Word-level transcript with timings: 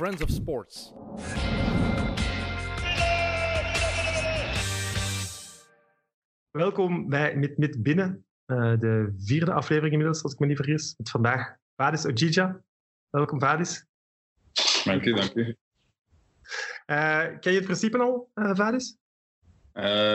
Friends 0.00 0.22
of 0.22 0.30
Sports. 0.30 0.92
Welkom 6.50 7.08
bij 7.08 7.36
Mit 7.36 7.58
Mit 7.58 7.82
Binnen, 7.82 8.26
uh, 8.46 8.78
de 8.78 9.14
vierde 9.18 9.52
aflevering 9.52 9.92
inmiddels, 9.92 10.22
als 10.22 10.32
ik 10.32 10.38
me 10.38 10.46
niet 10.46 10.56
vergis. 10.56 10.94
Met 10.96 11.10
vandaag 11.10 11.56
Vadis 11.76 12.06
Ojija. 12.06 12.62
Welkom 13.10 13.40
Vadis. 13.40 13.86
Dank 14.84 15.04
u, 15.04 15.12
dank 15.12 15.34
u. 15.34 15.56
Uh, 16.86 17.24
ken 17.40 17.52
je 17.52 17.58
het 17.58 17.64
principe 17.64 17.98
al, 17.98 18.30
uh, 18.34 18.54
Vadis? 18.54 18.96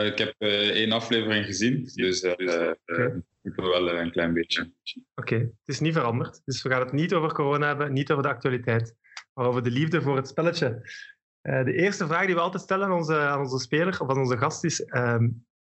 ik 0.06 0.18
heb 0.18 0.34
één 0.38 0.92
aflevering 0.92 1.44
gezien, 1.44 1.90
dus 1.94 2.24
okay. 2.24 3.22
ik 3.42 3.54
wil 3.54 3.68
wel 3.68 3.90
een 3.90 4.12
klein 4.12 4.32
beetje. 4.32 4.62
Oké, 4.62 5.02
okay. 5.14 5.38
het 5.38 5.68
is 5.68 5.80
niet 5.80 5.92
veranderd. 5.92 6.42
Dus 6.44 6.62
we 6.62 6.68
gaan 6.68 6.80
het 6.80 6.92
niet 6.92 7.14
over 7.14 7.32
corona 7.32 7.66
hebben, 7.66 7.92
niet 7.92 8.10
over 8.10 8.22
de 8.22 8.28
actualiteit, 8.28 8.94
over 9.38 9.62
de 9.62 9.70
liefde 9.70 10.02
voor 10.02 10.16
het 10.16 10.28
spelletje. 10.28 10.90
de 11.42 11.72
eerste 11.72 12.06
vraag 12.06 12.26
die 12.26 12.34
we 12.34 12.40
altijd 12.40 12.62
stellen 12.62 12.86
aan 12.86 12.92
onze, 12.92 13.18
aan 13.18 13.40
onze 13.40 13.58
speler 13.58 14.00
of 14.00 14.10
aan 14.10 14.18
onze 14.18 14.38
gast 14.38 14.64
is: 14.64 14.84
ehm, 14.84 15.28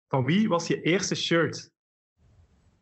van 0.09 0.25
wie 0.25 0.49
was 0.49 0.67
je 0.67 0.83
eerste 0.83 1.15
shirt? 1.15 1.71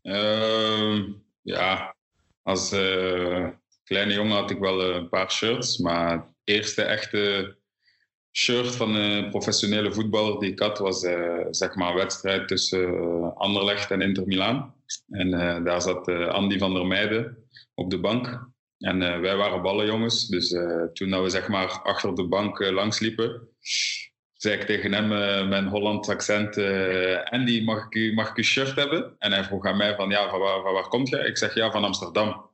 Uh, 0.03 1.05
ja, 1.43 1.97
als 2.43 2.73
uh, 2.73 3.49
kleine 3.85 4.13
jongen 4.13 4.37
had 4.37 4.51
ik 4.51 4.59
wel 4.59 4.95
een 4.95 5.09
paar 5.09 5.31
shirts. 5.31 5.79
Maar 5.79 6.13
het 6.13 6.25
eerste 6.45 6.83
echte 6.83 7.57
shirt 8.37 8.77
van 8.77 8.95
een 8.95 9.31
professionele 9.31 9.93
voetballer 9.93 10.39
die 10.39 10.51
ik 10.51 10.59
had, 10.59 10.79
was 10.79 11.01
zeg 11.51 11.75
maar 11.75 11.91
een 11.91 11.97
wedstrijd 11.97 12.49
tussen 12.49 13.35
Anderlecht 13.35 13.91
en 13.91 14.01
Inter 14.01 14.27
Milaan. 14.27 14.75
En 15.09 15.31
daar 15.65 15.83
zat 15.83 16.09
Andy 16.09 16.59
van 16.59 16.75
der 16.75 16.87
Meijden 16.87 17.49
op 17.75 17.91
de 17.91 18.01
bank. 18.01 18.49
En 18.79 19.21
wij 19.21 19.37
waren 19.37 19.63
ballenjongens. 19.63 20.29
Dus 20.29 20.49
toen 20.93 21.23
we 21.23 21.29
zeg 21.29 21.49
maar 21.49 21.81
achter 21.83 22.15
de 22.15 22.29
bank 22.29 22.71
langsliepen, 22.71 23.49
zei 24.37 24.55
ik 24.55 24.67
tegen 24.67 24.93
hem 24.93 25.13
uh, 25.13 25.59
een 25.59 25.69
Hollands 25.69 26.09
accent: 26.09 26.57
uh, 26.57 27.23
Andy, 27.23 27.65
mag 27.65 27.85
ik, 27.85 27.95
u, 27.95 28.15
mag 28.15 28.31
ik 28.31 28.37
uw 28.37 28.43
shirt 28.43 28.75
hebben? 28.75 29.15
En 29.19 29.33
hij 29.33 29.45
vroeg 29.45 29.67
aan 29.67 29.77
mij: 29.77 29.95
van, 29.95 30.11
ja, 30.11 30.31
van 30.31 30.39
waar, 30.41 30.63
van 30.63 30.73
waar 30.73 30.89
komt 30.89 31.09
je? 31.09 31.19
Ik 31.19 31.39
zeg 31.39 31.55
ja, 31.55 31.71
van 31.71 31.85
Amsterdam. 31.85 32.51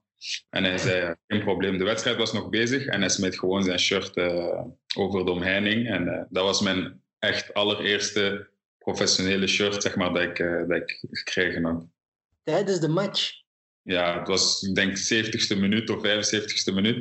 En 0.51 0.65
hij 0.65 0.79
zei: 0.79 1.15
geen 1.27 1.43
probleem. 1.43 1.79
De 1.79 1.85
wedstrijd 1.85 2.17
was 2.17 2.33
nog 2.33 2.49
bezig 2.49 2.87
en 2.87 3.01
hij 3.01 3.09
smeet 3.09 3.39
gewoon 3.39 3.63
zijn 3.63 3.79
shirt 3.79 4.17
uh, 4.17 4.65
over 4.97 5.25
de 5.25 5.31
omheining. 5.31 5.89
En 5.89 6.27
dat 6.31 6.45
was 6.45 6.61
mijn 6.61 7.03
echt 7.19 7.55
allereerste 7.55 8.51
professionele 8.79 9.47
shirt, 9.47 9.83
zeg 9.83 9.97
maar, 9.97 10.13
dat 10.13 10.23
ik, 10.23 10.39
dat 10.69 10.77
ik 10.77 11.05
gekregen 11.11 11.65
had. 11.65 11.87
Tijdens 12.43 12.81
de 12.81 12.89
match? 12.89 13.42
Ja, 13.83 14.19
het 14.19 14.29
was, 14.29 14.63
ik 14.63 14.75
denk, 14.75 14.99
70ste 14.99 15.59
minuut 15.59 15.91
of 15.91 16.07
75ste 16.07 16.75
minuut. 16.75 16.97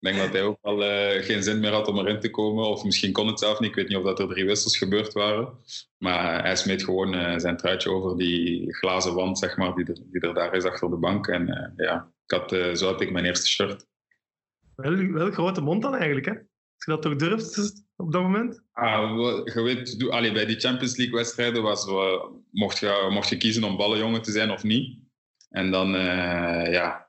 Ik 0.00 0.12
denk 0.12 0.16
dat 0.16 0.32
hij 0.32 0.42
ook 0.42 0.58
al 0.60 0.82
uh, 0.82 1.22
geen 1.22 1.42
zin 1.42 1.60
meer 1.60 1.72
had 1.72 1.88
om 1.88 1.98
erin 1.98 2.20
te 2.20 2.30
komen. 2.30 2.64
Of 2.64 2.84
misschien 2.84 3.12
kon 3.12 3.26
het 3.26 3.38
zelf 3.38 3.60
niet. 3.60 3.68
Ik 3.68 3.74
weet 3.76 3.88
niet 3.88 3.96
of 3.96 4.04
dat 4.04 4.18
er 4.18 4.28
drie 4.28 4.44
wissels 4.44 4.78
gebeurd 4.78 5.12
waren. 5.12 5.58
Maar 5.98 6.42
hij 6.42 6.56
smeet 6.56 6.84
gewoon 6.84 7.14
uh, 7.14 7.38
zijn 7.38 7.56
truitje 7.56 7.90
over 7.90 8.16
die 8.16 8.74
glazen 8.74 9.14
wand, 9.14 9.38
zeg 9.38 9.56
maar, 9.56 9.74
die 9.74 9.84
er, 9.84 9.98
die 10.10 10.20
er 10.20 10.34
daar 10.34 10.54
is 10.54 10.64
achter 10.64 10.90
de 10.90 10.96
bank. 10.96 11.26
En 11.26 11.48
uh, 11.48 11.86
ja, 11.86 12.12
ik 12.26 12.30
had, 12.30 12.78
zo 12.78 12.86
had 12.86 13.00
ik 13.00 13.12
mijn 13.12 13.24
eerste 13.24 13.46
shirt. 13.46 13.86
Wel, 14.76 14.96
wel 14.96 15.30
grote 15.30 15.60
mond 15.60 15.82
dan 15.82 15.94
eigenlijk, 15.94 16.26
hè? 16.26 16.32
Als 16.32 16.84
je 16.84 16.90
dat 16.90 17.02
toch 17.02 17.16
durft 17.16 17.84
op 17.96 18.12
dat 18.12 18.22
moment? 18.22 18.62
Ah, 18.72 19.20
je 19.44 19.62
weet, 19.62 20.10
allee, 20.10 20.32
bij 20.32 20.46
die 20.46 20.60
Champions 20.60 20.96
League 20.96 21.14
wedstrijden 21.14 21.62
was, 21.62 21.86
mocht, 22.50 22.78
je, 22.78 23.08
mocht 23.10 23.28
je 23.28 23.36
kiezen 23.36 23.64
om 23.64 23.76
ballenjongen 23.76 24.22
te 24.22 24.32
zijn 24.32 24.50
of 24.50 24.62
niet. 24.62 25.05
En 25.56 25.70
dan, 25.70 25.88
ja, 26.70 27.06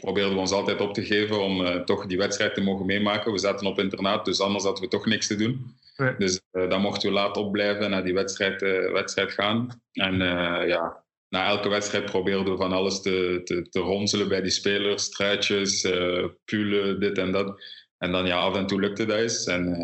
probeerden 0.00 0.34
we 0.34 0.40
ons 0.40 0.52
altijd 0.52 0.80
op 0.80 0.94
te 0.94 1.04
geven 1.04 1.42
om 1.42 1.60
uh, 1.60 1.76
toch 1.76 2.06
die 2.06 2.18
wedstrijd 2.18 2.54
te 2.54 2.60
mogen 2.60 2.86
meemaken. 2.86 3.32
We 3.32 3.38
zaten 3.38 3.66
op 3.66 3.78
internaat, 3.78 4.24
dus 4.24 4.40
anders 4.40 4.64
hadden 4.64 4.82
we 4.82 4.88
toch 4.88 5.06
niks 5.06 5.26
te 5.26 5.36
doen. 5.36 5.74
Dus 6.18 6.40
uh, 6.52 6.70
dan 6.70 6.80
mochten 6.80 7.08
we 7.08 7.14
laat 7.14 7.36
opblijven 7.36 7.84
en 7.84 7.90
naar 7.90 8.04
die 8.04 8.14
wedstrijd, 8.14 8.62
uh, 8.62 8.92
wedstrijd 8.92 9.32
gaan. 9.32 9.80
En 9.92 10.18
ja, 10.66 11.04
na 11.28 11.46
elke 11.46 11.68
wedstrijd 11.68 12.04
probeerden 12.04 12.52
we 12.52 12.56
van 12.56 12.72
alles 12.72 13.02
te, 13.02 13.40
te, 13.44 13.68
te 13.68 13.80
ronselen 13.80 14.28
bij 14.28 14.40
die 14.40 14.50
spelers. 14.50 15.08
Truitjes, 15.08 15.88
pulen, 16.44 17.00
dit 17.00 17.18
en 17.18 17.32
dat. 17.32 17.62
En 17.98 18.12
dan 18.12 18.26
ja, 18.26 18.38
af 18.38 18.56
en 18.56 18.66
toe 18.66 18.80
lukte 18.80 19.06
dat 19.06 19.18
eens. 19.18 19.46
En 19.46 19.76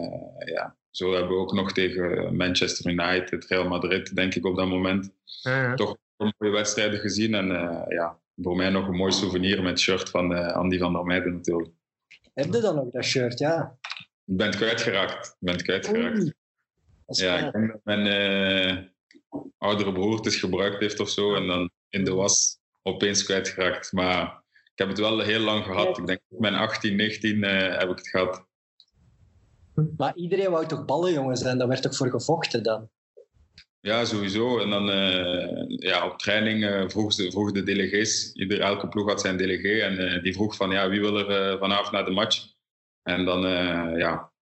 ja, 0.44 0.76
zo 0.90 1.12
hebben 1.12 1.32
we 1.32 1.40
ook 1.40 1.52
nog 1.52 1.72
tegen 1.72 2.36
Manchester 2.36 2.90
United, 2.90 3.44
Real 3.44 3.68
Madrid, 3.68 4.16
denk 4.16 4.34
ik 4.34 4.46
op 4.46 4.56
dat 4.56 4.68
moment, 4.68 5.10
ja, 5.24 5.62
ja. 5.62 5.74
toch 5.74 5.96
mooie 6.38 6.52
wedstrijden 6.52 7.00
gezien. 7.00 7.34
En 7.34 7.46
ja, 7.88 8.18
voor 8.36 8.56
mij 8.56 8.70
nog 8.70 8.88
een 8.88 8.96
mooi 8.96 9.12
souvenir 9.12 9.62
met 9.62 9.70
het 9.70 9.80
shirt 9.80 10.10
van 10.10 10.32
uh, 10.32 10.52
Andy 10.52 10.78
van 10.78 10.92
der 10.92 11.04
Meijden 11.04 11.32
natuurlijk. 11.32 11.70
Heb 12.34 12.54
je 12.54 12.60
dan 12.60 12.78
ook 12.78 12.92
dat 12.92 13.04
shirt, 13.04 13.38
ja? 13.38 13.78
Ik 14.24 14.36
ben 14.36 14.46
het 14.46 14.56
kwijtgeraakt. 14.56 15.26
Ik 15.26 15.36
ben 15.38 15.54
het 15.54 15.62
kwijtgeraakt. 15.62 16.34
Ja, 17.06 17.46
ik 17.46 17.52
denk 17.52 17.72
dat 17.72 17.80
mijn 17.84 18.06
uh, 18.06 18.78
oudere 19.58 19.92
broer 19.92 20.16
het 20.16 20.24
eens 20.24 20.36
gebruikt 20.36 20.80
heeft 20.80 21.00
of 21.00 21.08
zo 21.08 21.34
en 21.34 21.46
dan 21.46 21.70
in 21.88 22.04
de 22.04 22.14
was 22.14 22.58
opeens 22.82 23.24
kwijtgeraakt. 23.24 23.92
Maar 23.92 24.42
ik 24.52 24.78
heb 24.78 24.88
het 24.88 24.98
wel 24.98 25.20
heel 25.20 25.40
lang 25.40 25.64
gehad. 25.64 25.98
Ik 25.98 26.06
denk 26.06 26.20
mijn 26.28 26.54
18, 26.54 26.96
19 26.96 27.36
uh, 27.36 27.78
heb 27.78 27.90
ik 27.90 27.96
het 27.96 28.08
gehad. 28.08 28.46
Maar 29.96 30.16
iedereen 30.16 30.50
wou 30.50 30.66
toch 30.66 30.84
ballenjongen 30.84 31.36
zijn? 31.36 31.58
Daar 31.58 31.68
werd 31.68 31.82
toch 31.82 31.96
voor 31.96 32.10
gevochten 32.10 32.62
dan? 32.62 32.90
Ja, 33.84 34.04
sowieso. 34.04 34.58
En 34.58 34.70
dan 34.70 34.90
uh, 34.90 35.64
ja, 35.66 36.06
op 36.06 36.18
training 36.18 36.64
uh, 36.64 36.88
vroeg, 36.88 37.14
de, 37.14 37.30
vroeg 37.30 37.52
de 37.52 38.32
ieder, 38.34 38.60
elke 38.60 38.88
ploeg 38.88 39.08
had 39.08 39.20
zijn 39.20 39.36
delegé 39.36 39.80
en 39.80 40.00
uh, 40.00 40.22
die 40.22 40.32
vroeg 40.32 40.56
van 40.56 40.70
ja, 40.70 40.88
wie 40.88 41.00
wil 41.00 41.30
er 41.30 41.58
vanavond 41.58 41.90
naar 41.90 42.04
de 42.04 42.10
match? 42.10 42.46
En 43.02 43.24
dan 43.24 43.40
ja, 43.98 44.32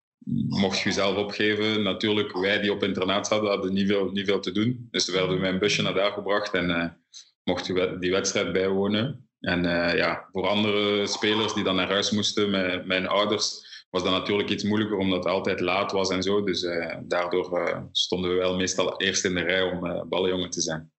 mocht 0.49 0.79
je 0.79 0.85
jezelf 0.85 1.17
opgeven. 1.17 1.83
Natuurlijk, 1.83 2.33
wij 2.33 2.61
die 2.61 2.73
op 2.73 2.83
internaat 2.83 3.27
zaten, 3.27 3.49
hadden 3.49 3.73
niet 3.73 3.89
veel, 3.89 4.11
niet 4.11 4.27
veel 4.27 4.41
te 4.41 4.53
doen. 4.53 4.89
Dus 4.91 5.07
we 5.07 5.13
werden 5.13 5.41
met 5.41 5.53
een 5.53 5.59
busje 5.59 5.83
naar 5.83 5.95
daar 5.95 6.13
gebracht 6.13 6.55
en 6.55 6.99
mochten 7.45 7.75
we 7.75 7.99
die 7.99 8.11
wedstrijd 8.11 8.53
bijwonen. 8.53 9.29
En 9.41 9.63
ja, 9.97 10.29
voor 10.33 10.47
andere 10.47 11.07
spelers 11.07 11.55
die 11.55 11.65
dan 11.65 11.77
naar 11.77 11.91
huis 11.91 12.11
moesten 12.11 12.51
met 12.51 12.87
mijn 12.87 13.07
ouders, 13.07 13.69
was 13.91 14.03
dat 14.03 14.13
natuurlijk 14.13 14.51
iets 14.51 14.65
moeilijker 14.65 14.97
omdat 14.97 15.25
het 15.25 15.33
altijd 15.33 15.61
laat 15.61 15.93
was 15.93 16.11
en 16.11 16.23
zo. 16.23 16.43
Dus 16.43 16.63
uh, 16.63 16.97
daardoor 17.03 17.59
uh, 17.59 17.83
stonden 17.93 18.31
we 18.31 18.37
wel 18.37 18.57
meestal 18.57 19.01
eerst 19.01 19.25
in 19.25 19.35
de 19.35 19.41
rij 19.41 19.63
om 19.63 19.87
uh, 19.87 20.03
ballenjongen 20.03 20.51
te 20.51 20.61
zijn. 20.61 20.93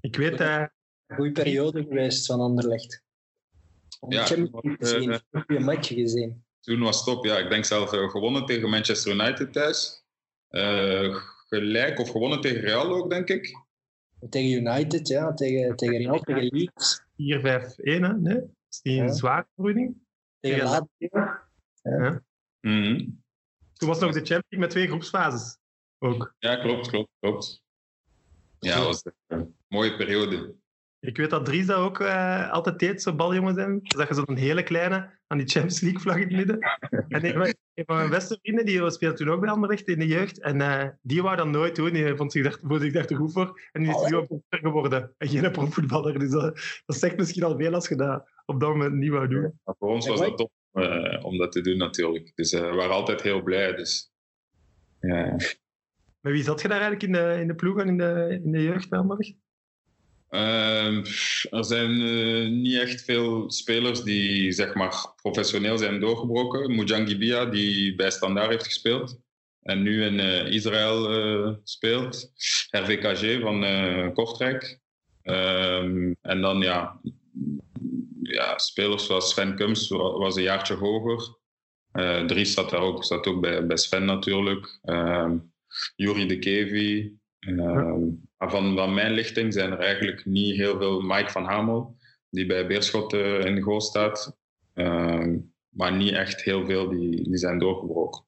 Ik 0.00 0.16
weet... 0.16 0.40
Uh... 0.40 0.64
Een 1.06 1.16
goede 1.16 1.32
periode 1.32 1.82
geweest 1.82 2.26
van 2.26 2.40
Anderlecht. 2.40 3.02
Ja, 4.08 4.30
een 4.30 4.50
goede 5.30 5.60
match 5.60 5.88
gezien. 5.88 6.44
Toen 6.60 6.80
was 6.80 6.96
het 6.96 7.04
top, 7.04 7.24
ja. 7.24 7.38
Ik 7.38 7.48
denk 7.48 7.64
zelf 7.64 7.90
gewonnen 7.90 8.46
tegen 8.46 8.70
Manchester 8.70 9.12
United 9.12 9.52
thuis. 9.52 10.04
gelijk 11.48 11.98
of 11.98 12.10
gewonnen 12.10 12.40
tegen 12.40 12.60
Real 12.60 12.94
ook, 12.94 13.10
denk 13.10 13.28
ik. 13.28 13.64
Tegen 14.30 14.50
United, 14.50 15.08
ja. 15.08 15.34
Tegen, 15.34 15.76
tegen 15.76 15.96
Real, 15.96 16.20
tegen 16.20 16.42
Leeds. 16.42 17.02
4-5-1, 17.02 18.00
hè? 18.00 18.18
Nee? 18.18 18.40
Is 18.70 18.80
die 18.82 19.00
een 19.00 19.06
ja. 19.06 19.12
zware 19.12 19.46
vergoeding? 19.54 19.96
Tegen 20.40 20.62
Lazio. 20.62 21.42
Ja. 21.84 22.22
Mm-hmm. 22.60 23.22
Toen 23.72 23.88
was 23.88 23.98
nog 23.98 24.12
de 24.12 24.18
Champions 24.18 24.44
League 24.48 24.58
met 24.58 24.70
twee 24.70 24.86
groepsfases. 24.86 25.58
Ook. 25.98 26.34
Ja, 26.38 26.56
klopt, 26.56 26.88
klopt, 26.88 27.10
klopt. 27.18 27.62
Ja, 28.58 28.76
dat 28.76 28.84
was 28.84 29.04
een 29.26 29.56
mooie 29.68 29.96
periode. 29.96 30.54
Ik 31.00 31.16
weet 31.16 31.30
dat 31.30 31.44
Dries 31.44 31.66
dat 31.66 31.76
ook 31.76 32.00
uh, 32.00 32.50
altijd 32.50 32.78
deed, 32.78 33.02
zo 33.02 33.14
baljongen 33.14 33.54
zijn. 33.54 33.68
Dan 33.68 33.82
zag 33.82 34.08
je 34.08 34.14
zo'n 34.14 34.36
hele 34.36 34.62
kleine 34.62 35.18
aan 35.26 35.38
die 35.38 35.46
Champions 35.46 35.80
League 35.80 36.00
vlag 36.00 36.16
in 36.16 36.22
het 36.22 36.32
midden. 36.32 36.58
En 37.08 37.24
een 37.24 37.54
van 37.86 37.96
mijn 37.96 38.10
beste 38.10 38.38
vrienden, 38.42 38.64
die 38.64 38.90
speelde 38.90 39.16
toen 39.16 39.28
ook 39.28 39.40
bij 39.40 39.50
Anderlecht 39.50 39.88
in 39.88 39.98
de 39.98 40.06
jeugd. 40.06 40.40
En 40.40 40.60
uh, 40.60 40.88
die 41.02 41.22
wou 41.22 41.36
dat 41.36 41.46
nooit 41.46 41.76
doen. 41.76 41.92
Die 41.92 42.16
vond 42.16 42.32
zich 42.32 42.42
daar, 42.42 42.58
voelde 42.60 42.84
zich 42.84 42.92
daar 42.92 43.06
te 43.06 43.14
goed 43.14 43.32
voor. 43.32 43.60
En 43.72 43.82
die 43.82 43.90
is 43.90 44.06
gewoon 44.06 44.26
profvoetballer 44.26 44.66
geworden. 44.66 45.14
En 45.18 45.28
geen 45.28 45.52
profvoetballer. 45.52 46.18
Dus 46.18 46.30
dat, 46.30 46.82
dat 46.86 46.96
zegt 46.96 47.16
misschien 47.16 47.42
al 47.42 47.56
veel 47.56 47.74
als 47.74 47.88
je 47.88 47.96
dat 47.96 48.28
op 48.44 48.60
dat 48.60 48.68
moment 48.68 48.94
niet 48.94 49.10
wou 49.10 49.28
doen. 49.28 49.60
Ja, 49.64 49.74
voor 49.78 49.88
ons 49.88 50.06
was 50.08 50.20
dat 50.20 50.36
top 50.36 50.50
uh, 50.74 51.24
om 51.24 51.38
dat 51.38 51.52
te 51.52 51.60
doen 51.60 51.76
natuurlijk. 51.76 52.32
Dus 52.34 52.52
uh, 52.52 52.60
we 52.60 52.76
waren 52.76 52.94
altijd 52.94 53.22
heel 53.22 53.42
blij. 53.42 53.74
Dus, 53.74 54.12
ja. 55.00 55.36
Maar 56.20 56.32
wie 56.32 56.42
zat 56.42 56.62
je 56.62 56.68
daar 56.68 56.80
eigenlijk 56.80 57.02
in 57.02 57.12
de, 57.12 57.40
in 57.40 57.46
de 57.46 57.54
ploeg 57.54 57.80
en 57.80 57.88
in 57.88 57.98
de, 57.98 58.40
in 58.44 58.52
de 58.52 58.62
jeugd 58.62 58.90
uh, 60.30 60.96
er 61.50 61.64
zijn 61.64 61.90
uh, 61.90 62.50
niet 62.50 62.78
echt 62.78 63.02
veel 63.04 63.50
spelers 63.50 64.02
die 64.02 64.52
zeg 64.52 64.74
maar, 64.74 65.12
professioneel 65.22 65.78
zijn 65.78 66.00
doorgebroken. 66.00 66.74
Mujangi 66.74 67.18
Bia, 67.18 67.44
die 67.44 67.94
bij 67.94 68.10
Standaard 68.10 68.50
heeft 68.50 68.64
gespeeld 68.64 69.20
en 69.62 69.82
nu 69.82 70.04
in 70.04 70.14
uh, 70.14 70.52
Israël 70.52 71.60
speelt. 71.64 72.32
Hervé 72.68 72.96
Cagé 72.96 73.40
van 73.40 74.12
Kortrijk. 74.12 74.80
Ehm, 75.22 76.12
en 76.20 76.40
dan 76.40 76.60
ja, 76.60 77.00
ja, 78.30 78.58
spelers 78.58 79.06
zoals 79.06 79.30
Sven 79.30 79.56
Kums 79.56 79.88
was 79.88 80.36
een 80.36 80.42
jaartje 80.42 80.74
hoger. 80.74 81.36
Uh, 81.92 82.24
Dries 82.24 82.54
zat 82.54 82.70
daar 82.70 82.80
ook, 82.80 83.04
zat 83.04 83.26
ook 83.26 83.40
bij, 83.40 83.66
bij 83.66 83.76
Sven 83.76 84.04
natuurlijk. 84.04 84.78
Uh, 84.82 85.32
Juri 85.96 86.26
de 86.26 86.38
Kevi. 86.38 87.18
Uh, 87.40 87.96
van, 88.38 88.76
van 88.76 88.94
mijn 88.94 89.12
lichting 89.12 89.52
zijn 89.52 89.72
er 89.72 89.78
eigenlijk 89.78 90.24
niet 90.24 90.56
heel 90.56 90.78
veel. 90.78 91.00
Mike 91.00 91.30
van 91.30 91.44
Hamel, 91.44 91.96
die 92.30 92.46
bij 92.46 92.66
Beerschot 92.66 93.12
in 93.12 93.54
de 93.54 93.60
goal 93.60 93.80
staat. 93.80 94.36
maar 95.68 95.92
niet 95.92 96.12
echt 96.12 96.42
heel 96.42 96.66
veel 96.66 96.88
die, 96.88 97.22
die 97.22 97.36
zijn 97.36 97.58
doorgebroken. 97.58 98.24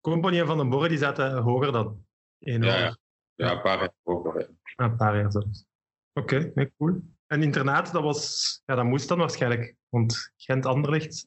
Company 0.00 0.40
en 0.40 0.46
Van 0.46 0.56
den 0.56 0.68
Borre 0.68 0.88
die 0.88 0.98
zaten 0.98 1.36
hoger 1.36 1.72
dan 1.72 2.04
één 2.38 2.62
ja, 2.62 2.78
ja. 2.78 2.98
ja, 3.34 3.52
een 3.52 3.62
paar 3.62 3.78
jaar 3.78 3.94
hoger. 4.02 4.50
een 4.76 4.96
paar 4.96 5.16
jaar 5.16 5.32
zelfs. 5.32 5.64
Oké, 6.12 6.52
okay, 6.52 6.72
cool. 6.78 7.00
En 7.32 7.42
internaat, 7.42 7.92
dat, 7.92 8.02
was, 8.02 8.62
ja, 8.66 8.74
dat 8.74 8.84
moest 8.84 9.08
dan 9.08 9.18
waarschijnlijk, 9.18 9.74
want 9.88 10.32
Gent-Anderlecht... 10.36 11.26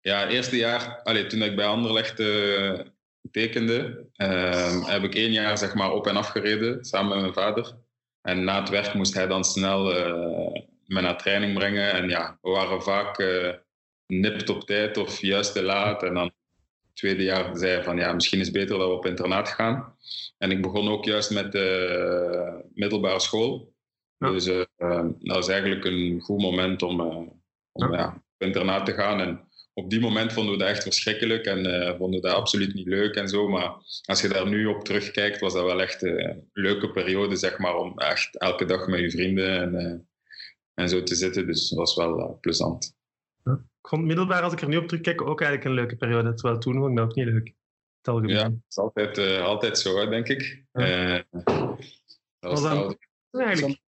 Ja, 0.00 0.28
eerste 0.28 0.56
jaar, 0.56 1.00
allez, 1.02 1.28
toen 1.28 1.42
ik 1.42 1.56
bij 1.56 1.66
Anderlecht 1.66 2.20
uh, 2.20 2.80
tekende, 3.30 4.06
uh, 4.16 4.86
heb 4.86 5.02
ik 5.02 5.14
één 5.14 5.32
jaar 5.32 5.58
zeg 5.58 5.74
maar, 5.74 5.92
op 5.92 6.06
en 6.06 6.16
af 6.16 6.28
gereden, 6.28 6.84
samen 6.84 7.08
met 7.08 7.20
mijn 7.20 7.32
vader. 7.32 7.76
En 8.22 8.44
na 8.44 8.60
het 8.60 8.68
werk 8.68 8.94
moest 8.94 9.14
hij 9.14 9.26
dan 9.26 9.44
snel 9.44 9.96
uh, 9.96 10.62
me 10.86 11.00
naar 11.00 11.18
training 11.18 11.54
brengen. 11.54 11.92
En 11.92 12.08
ja, 12.08 12.38
we 12.42 12.50
waren 12.50 12.82
vaak 12.82 13.24
nipt 14.06 14.48
op 14.48 14.64
tijd 14.64 14.96
of 14.96 15.20
juist 15.20 15.52
te 15.52 15.62
laat. 15.62 16.02
En 16.02 16.14
dan 16.14 16.32
tweede 16.92 17.22
jaar 17.22 17.56
zei 17.56 17.72
hij 17.72 17.84
van 17.84 17.96
ja, 17.96 18.12
misschien 18.12 18.40
is 18.40 18.46
het 18.46 18.54
beter 18.54 18.78
dat 18.78 18.88
we 18.88 18.94
op 18.94 19.06
internaat 19.06 19.48
gaan. 19.48 19.96
En 20.38 20.50
ik 20.50 20.62
begon 20.62 20.88
ook 20.88 21.04
juist 21.04 21.30
met 21.30 21.52
de 21.52 22.70
middelbare 22.74 23.20
school. 23.20 23.76
Dus 24.18 24.46
uh, 24.46 24.64
dat 24.76 25.36
was 25.36 25.48
eigenlijk 25.48 25.84
een 25.84 26.20
goed 26.20 26.40
moment 26.40 26.82
om, 26.82 27.00
uh, 27.00 27.16
om 27.72 27.92
ja. 27.92 28.22
op 28.36 28.46
internaat 28.46 28.86
te 28.86 28.92
gaan. 28.92 29.20
En 29.20 29.48
op 29.72 29.90
die 29.90 30.00
moment 30.00 30.32
vonden 30.32 30.52
we 30.52 30.58
dat 30.58 30.68
echt 30.68 30.82
verschrikkelijk 30.82 31.44
en 31.44 31.66
uh, 31.66 31.96
vonden 31.96 32.20
we 32.20 32.26
dat 32.26 32.36
absoluut 32.36 32.74
niet 32.74 32.86
leuk 32.86 33.14
en 33.14 33.28
zo. 33.28 33.48
Maar 33.48 33.72
als 34.04 34.20
je 34.20 34.28
daar 34.28 34.48
nu 34.48 34.66
op 34.66 34.84
terugkijkt, 34.84 35.40
was 35.40 35.52
dat 35.52 35.64
wel 35.64 35.80
echt 35.80 36.02
een 36.02 36.48
leuke 36.52 36.90
periode, 36.90 37.36
zeg 37.36 37.58
maar, 37.58 37.76
om 37.76 37.98
echt 37.98 38.38
elke 38.38 38.64
dag 38.64 38.86
met 38.86 39.00
je 39.00 39.10
vrienden 39.10 39.60
en, 39.60 40.08
en 40.74 40.88
zo 40.88 41.02
te 41.02 41.14
zitten. 41.14 41.46
Dus 41.46 41.68
dat 41.68 41.78
was 41.78 41.96
wel 41.96 42.38
plezant. 42.40 42.96
Ik 43.82 43.88
vond 43.88 44.04
middelbaar, 44.04 44.42
als 44.42 44.52
ik 44.52 44.60
er 44.60 44.68
nu 44.68 44.76
op 44.76 44.86
terugkijk, 44.86 45.22
ook 45.22 45.40
eigenlijk 45.40 45.70
een 45.70 45.76
leuke 45.76 45.96
periode. 45.96 46.34
Terwijl 46.34 46.58
toen 46.58 46.74
vond 46.74 46.90
ik 46.90 46.96
dat 46.96 47.08
ook 47.08 47.14
niet 47.14 47.26
leuk. 47.26 47.54
Ja, 48.02 48.42
dat 48.42 48.52
is 48.68 48.76
altijd, 48.76 49.18
altijd 49.40 49.78
zo, 49.78 50.08
denk 50.08 50.28
ik. 50.28 50.64
Ja. 50.72 51.24
dat 52.38 52.50
was 52.50 52.62
dan, 52.62 52.96
eigenlijk 53.30 53.80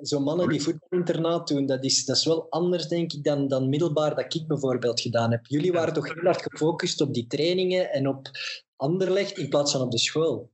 Zo'n 0.00 0.22
mannen 0.22 0.48
die 0.48 0.62
voetbalinternaat 0.62 1.48
doen, 1.48 1.66
dat 1.66 1.84
is, 1.84 2.04
dat 2.04 2.16
is 2.16 2.24
wel 2.24 2.46
anders, 2.50 2.88
denk 2.88 3.12
ik, 3.12 3.24
dan, 3.24 3.48
dan 3.48 3.68
middelbaar 3.68 4.14
dat 4.14 4.34
ik 4.34 4.46
bijvoorbeeld 4.46 5.00
gedaan 5.00 5.30
heb. 5.30 5.46
Jullie 5.46 5.72
waren 5.72 5.94
toch 5.94 6.14
heel 6.14 6.22
hard 6.22 6.42
gefocust 6.42 7.00
op 7.00 7.14
die 7.14 7.26
trainingen 7.26 7.90
en 7.90 8.08
op 8.08 8.30
Anderlecht 8.76 9.38
in 9.38 9.48
plaats 9.48 9.72
van 9.72 9.80
op 9.80 9.90
de 9.90 9.98
school. 9.98 10.50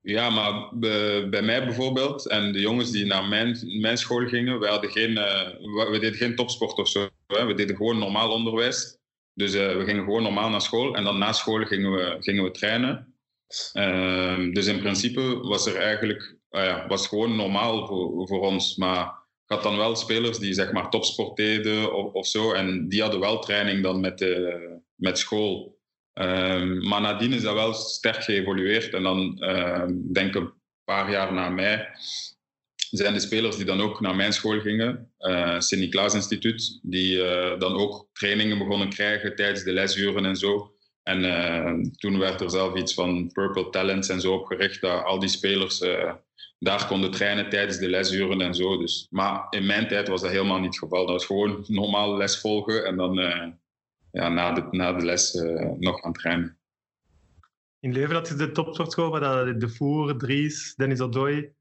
Ja, 0.00 0.30
maar 0.30 0.78
bij 1.28 1.42
mij 1.42 1.64
bijvoorbeeld 1.64 2.28
en 2.28 2.52
de 2.52 2.60
jongens 2.60 2.90
die 2.90 3.06
naar 3.06 3.24
mijn, 3.24 3.80
mijn 3.80 3.96
school 3.96 4.26
gingen, 4.26 4.60
we, 4.60 4.66
hadden 4.66 4.90
geen, 4.90 5.10
uh, 5.10 5.90
we 5.90 5.98
deden 6.00 6.14
geen 6.14 6.36
topsport 6.36 6.78
of 6.78 6.88
zo. 6.88 7.08
Hè. 7.26 7.44
We 7.46 7.54
deden 7.54 7.76
gewoon 7.76 7.98
normaal 7.98 8.30
onderwijs. 8.30 8.98
Dus 9.34 9.54
uh, 9.54 9.76
we 9.76 9.84
gingen 9.84 10.04
gewoon 10.04 10.22
normaal 10.22 10.48
naar 10.48 10.60
school 10.60 10.94
en 10.94 11.04
dan 11.04 11.18
na 11.18 11.32
school 11.32 11.64
gingen 11.64 11.92
we, 11.92 12.16
gingen 12.18 12.44
we 12.44 12.50
trainen. 12.50 13.14
Uh, 13.74 14.52
dus 14.52 14.66
in 14.66 14.78
principe 14.78 15.38
was 15.42 15.66
er 15.66 15.76
eigenlijk 15.76 16.33
uh, 16.54 16.64
ja, 16.64 16.86
was 16.86 17.06
gewoon 17.06 17.36
normaal 17.36 17.86
voor, 17.86 18.26
voor 18.28 18.40
ons. 18.40 18.76
Maar 18.76 19.04
ik 19.46 19.54
had 19.54 19.62
dan 19.62 19.76
wel 19.76 19.96
spelers 19.96 20.38
die 20.38 20.52
zeg 20.52 20.72
maar 20.72 20.90
topsport 20.90 21.36
deden 21.36 22.12
of, 22.14 22.26
zo. 22.26 22.52
En 22.52 22.88
die 22.88 23.02
hadden 23.02 23.20
wel 23.20 23.38
training 23.38 23.82
dan 23.82 24.00
met, 24.00 24.18
de, 24.18 24.80
met 24.94 25.18
school. 25.18 25.78
Um, 26.20 26.88
maar 26.88 27.00
nadien 27.00 27.32
is 27.32 27.42
dat 27.42 27.54
wel 27.54 27.72
sterk 27.72 28.22
geëvolueerd. 28.22 28.94
En 28.94 29.02
dan 29.02 29.36
uh, 29.38 29.86
denk 30.12 30.28
ik 30.28 30.34
een 30.34 30.52
paar 30.84 31.10
jaar 31.10 31.32
na 31.32 31.48
mij 31.48 31.88
zijn 32.96 33.14
de 33.14 33.20
spelers 33.20 33.56
die 33.56 33.64
dan 33.64 33.80
ook 33.80 34.00
naar 34.00 34.16
mijn 34.16 34.32
school 34.32 34.60
gingen, 34.60 35.12
uh, 35.18 35.60
Sint-Niklaas 35.60 36.14
Instituut, 36.14 36.78
die 36.82 37.16
uh, 37.16 37.58
dan 37.58 37.74
ook 37.74 38.08
trainingen 38.12 38.58
begonnen 38.58 38.88
krijgen 38.88 39.36
tijdens 39.36 39.64
de 39.64 39.72
lesuren 39.72 40.24
en 40.24 40.36
zo. 40.36 40.73
En 41.04 41.24
uh, 41.24 41.90
toen 41.96 42.18
werd 42.18 42.40
er 42.40 42.50
zelf 42.50 42.76
iets 42.76 42.94
van 42.94 43.30
Purple 43.32 43.70
Talents 43.70 44.08
en 44.08 44.20
zo 44.20 44.32
opgericht, 44.32 44.80
dat 44.80 45.04
al 45.04 45.18
die 45.18 45.28
spelers 45.28 45.84
daar 46.58 46.86
konden 46.86 47.10
trainen 47.10 47.48
tijdens 47.48 47.78
de 47.78 47.88
lesuren 47.88 48.40
en 48.40 48.54
zo. 48.54 48.78
Dus. 48.78 49.06
Maar 49.10 49.46
in 49.50 49.66
mijn 49.66 49.88
tijd 49.88 50.08
was 50.08 50.20
dat 50.20 50.30
helemaal 50.30 50.58
niet 50.58 50.66
het 50.66 50.78
geval. 50.78 51.06
Dat 51.06 51.14
was 51.14 51.26
gewoon 51.26 51.64
normaal 51.66 52.16
les 52.16 52.40
volgen 52.40 52.84
en 52.84 52.96
dan 52.96 53.18
uh, 53.18 53.46
ja, 54.10 54.28
na, 54.28 54.52
de, 54.52 54.66
na 54.70 54.92
de 54.92 55.04
les 55.04 55.32
nog 55.78 56.00
gaan 56.00 56.12
trainen. 56.12 56.58
In 57.80 57.92
Leuven 57.92 58.14
had 58.14 58.28
je 58.28 58.34
de 58.34 58.50
topsportschool 58.50 59.10
waar 59.10 59.58
De 59.58 59.68
Voer, 59.68 60.18
Dries, 60.18 60.74
Dennis 60.74 61.00
Odoi 61.00 61.52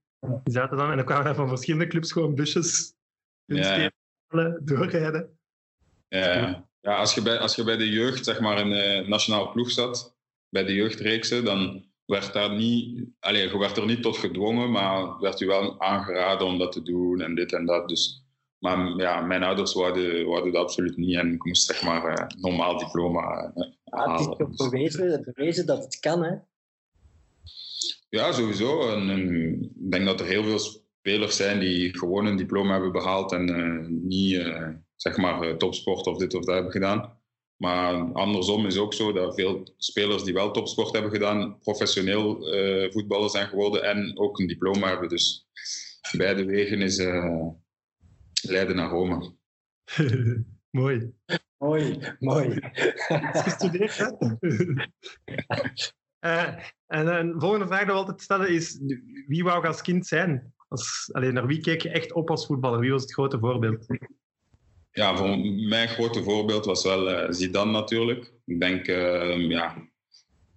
die 0.44 0.54
zaten 0.54 0.78
dan. 0.78 0.90
En 0.90 0.96
dan 0.96 1.06
kwamen 1.06 1.26
er 1.26 1.36
van 1.36 1.48
verschillende 1.48 1.88
clubs 1.88 2.12
gewoon 2.12 2.36
busjes 2.36 2.94
ja. 3.46 3.92
doorrijden. 4.64 5.38
Ja, 6.08 6.68
ja 6.84 6.96
als, 6.96 7.14
je 7.14 7.22
bij, 7.22 7.38
als 7.38 7.56
je 7.56 7.64
bij 7.64 7.78
de 7.78 7.90
jeugd 7.90 8.26
zeg 8.26 8.40
maar, 8.40 8.60
in 8.60 8.70
de 8.70 9.04
nationale 9.08 9.50
ploeg 9.50 9.72
zat, 9.72 10.16
bij 10.50 10.64
de 10.64 10.74
jeugdreeksen, 10.74 11.46
dan 11.46 11.86
werd 12.06 12.34
daar 12.34 12.56
niet, 12.56 13.06
allez, 13.20 13.52
je 13.52 13.58
werd 13.58 13.78
er 13.78 13.86
niet 13.86 14.02
tot 14.02 14.18
gedwongen, 14.18 14.72
maar 14.72 15.20
werd 15.20 15.42
u 15.42 15.46
wel 15.46 15.82
aangeraden 15.82 16.48
om 16.48 16.58
dat 16.58 16.72
te 16.72 16.82
doen 16.82 17.22
en 17.22 17.36
dit 17.36 17.54
en 17.54 17.66
dat. 17.66 17.90
Dus, 17.90 18.24
maar 18.60 18.96
ja, 18.98 19.22
mijn 19.22 19.44
ouders 19.44 19.74
wouden, 19.74 20.26
wouden 20.26 20.52
dat 20.52 20.62
absoluut 20.62 20.98
niet 20.98 21.18
en 21.18 21.34
ik 21.34 21.46
moest 21.46 21.66
zeg 21.66 21.84
maar 21.84 22.20
uh, 22.20 22.26
normaal 22.42 22.78
diploma 22.78 23.52
ja, 23.86 24.12
Het 24.12 24.20
is 24.20 24.26
toch 24.26 24.56
bewezen, 24.56 25.34
bewezen 25.34 25.66
dat 25.66 25.84
het 25.84 26.00
kan, 26.00 26.24
hè? 26.24 26.36
Ja, 28.10 28.32
sowieso. 28.32 28.90
En, 28.90 29.10
en, 29.10 29.54
ik 29.62 29.92
denk 29.92 30.06
dat 30.06 30.20
er 30.20 30.26
heel 30.26 30.44
veel 30.44 30.60
spelers 30.60 31.36
zijn 31.36 31.60
die 31.60 31.98
gewoon 31.98 32.26
een 32.26 32.38
diploma 32.38 32.72
hebben 32.72 32.92
behaald 32.92 33.32
en 33.32 33.50
uh, 33.50 33.88
niet 33.88 34.36
zeg 35.04 35.18
maar 35.18 35.58
topsport 35.58 36.08
of 36.08 36.18
dit 36.18 36.34
of 36.34 36.46
dat 36.46 36.54
hebben 36.54 36.72
gedaan. 36.72 37.22
Maar 37.58 38.14
andersom 38.14 38.66
is 38.66 38.78
ook 38.78 38.94
zo 38.94 39.12
dat 39.12 39.36
veel 39.36 39.74
spelers 39.78 40.24
die 40.24 40.34
wel 40.34 40.52
topsport 40.52 40.94
hebben 40.94 41.12
gedaan, 41.12 41.60
professioneel 41.60 42.56
uh, 42.56 42.92
voetballer 42.92 43.30
zijn 43.30 43.48
geworden 43.48 43.84
en 43.84 44.20
ook 44.20 44.40
een 44.40 44.48
diploma 44.48 44.88
hebben. 44.88 45.10
Dus 45.10 45.48
beide 46.18 46.46
wegen 46.46 46.82
is 46.82 46.98
uh, 46.98 47.48
leiden 48.42 48.76
naar 48.76 48.90
Rome. 48.90 49.36
mooi. 50.82 51.14
Mooi, 51.58 52.00
mooi. 52.20 52.60
Gestudeerd, 53.32 53.98
hè? 53.98 54.12
uh, 56.20 56.56
en 56.98 57.08
een 57.08 57.40
volgende 57.40 57.68
vraag 57.68 57.80
die 57.80 57.88
we 57.88 57.94
altijd 57.94 58.22
stellen 58.22 58.50
is: 58.50 58.80
wie 59.28 59.44
wou 59.44 59.62
je 59.62 59.68
als 59.68 59.82
kind 59.82 60.08
zijn? 60.08 60.54
Als, 60.68 61.10
alleen, 61.12 61.34
naar 61.34 61.48
wie 61.48 61.62
keek 61.62 61.82
je 61.82 61.90
echt 61.90 62.14
op 62.14 62.30
als 62.30 62.46
voetballer? 62.46 62.80
Wie 62.80 62.92
was 62.92 63.02
het 63.02 63.14
grote 63.14 63.40
voorbeeld? 63.40 63.86
Ja, 64.94 65.16
voor 65.16 65.40
mijn 65.68 65.88
grote 65.88 66.24
voorbeeld 66.24 66.66
was 66.66 66.84
wel 66.84 67.10
uh, 67.12 67.26
Zidane 67.30 67.72
natuurlijk. 67.72 68.34
Ik 68.46 68.60
denk, 68.60 68.88
uh, 68.88 69.50
ja, 69.50 69.88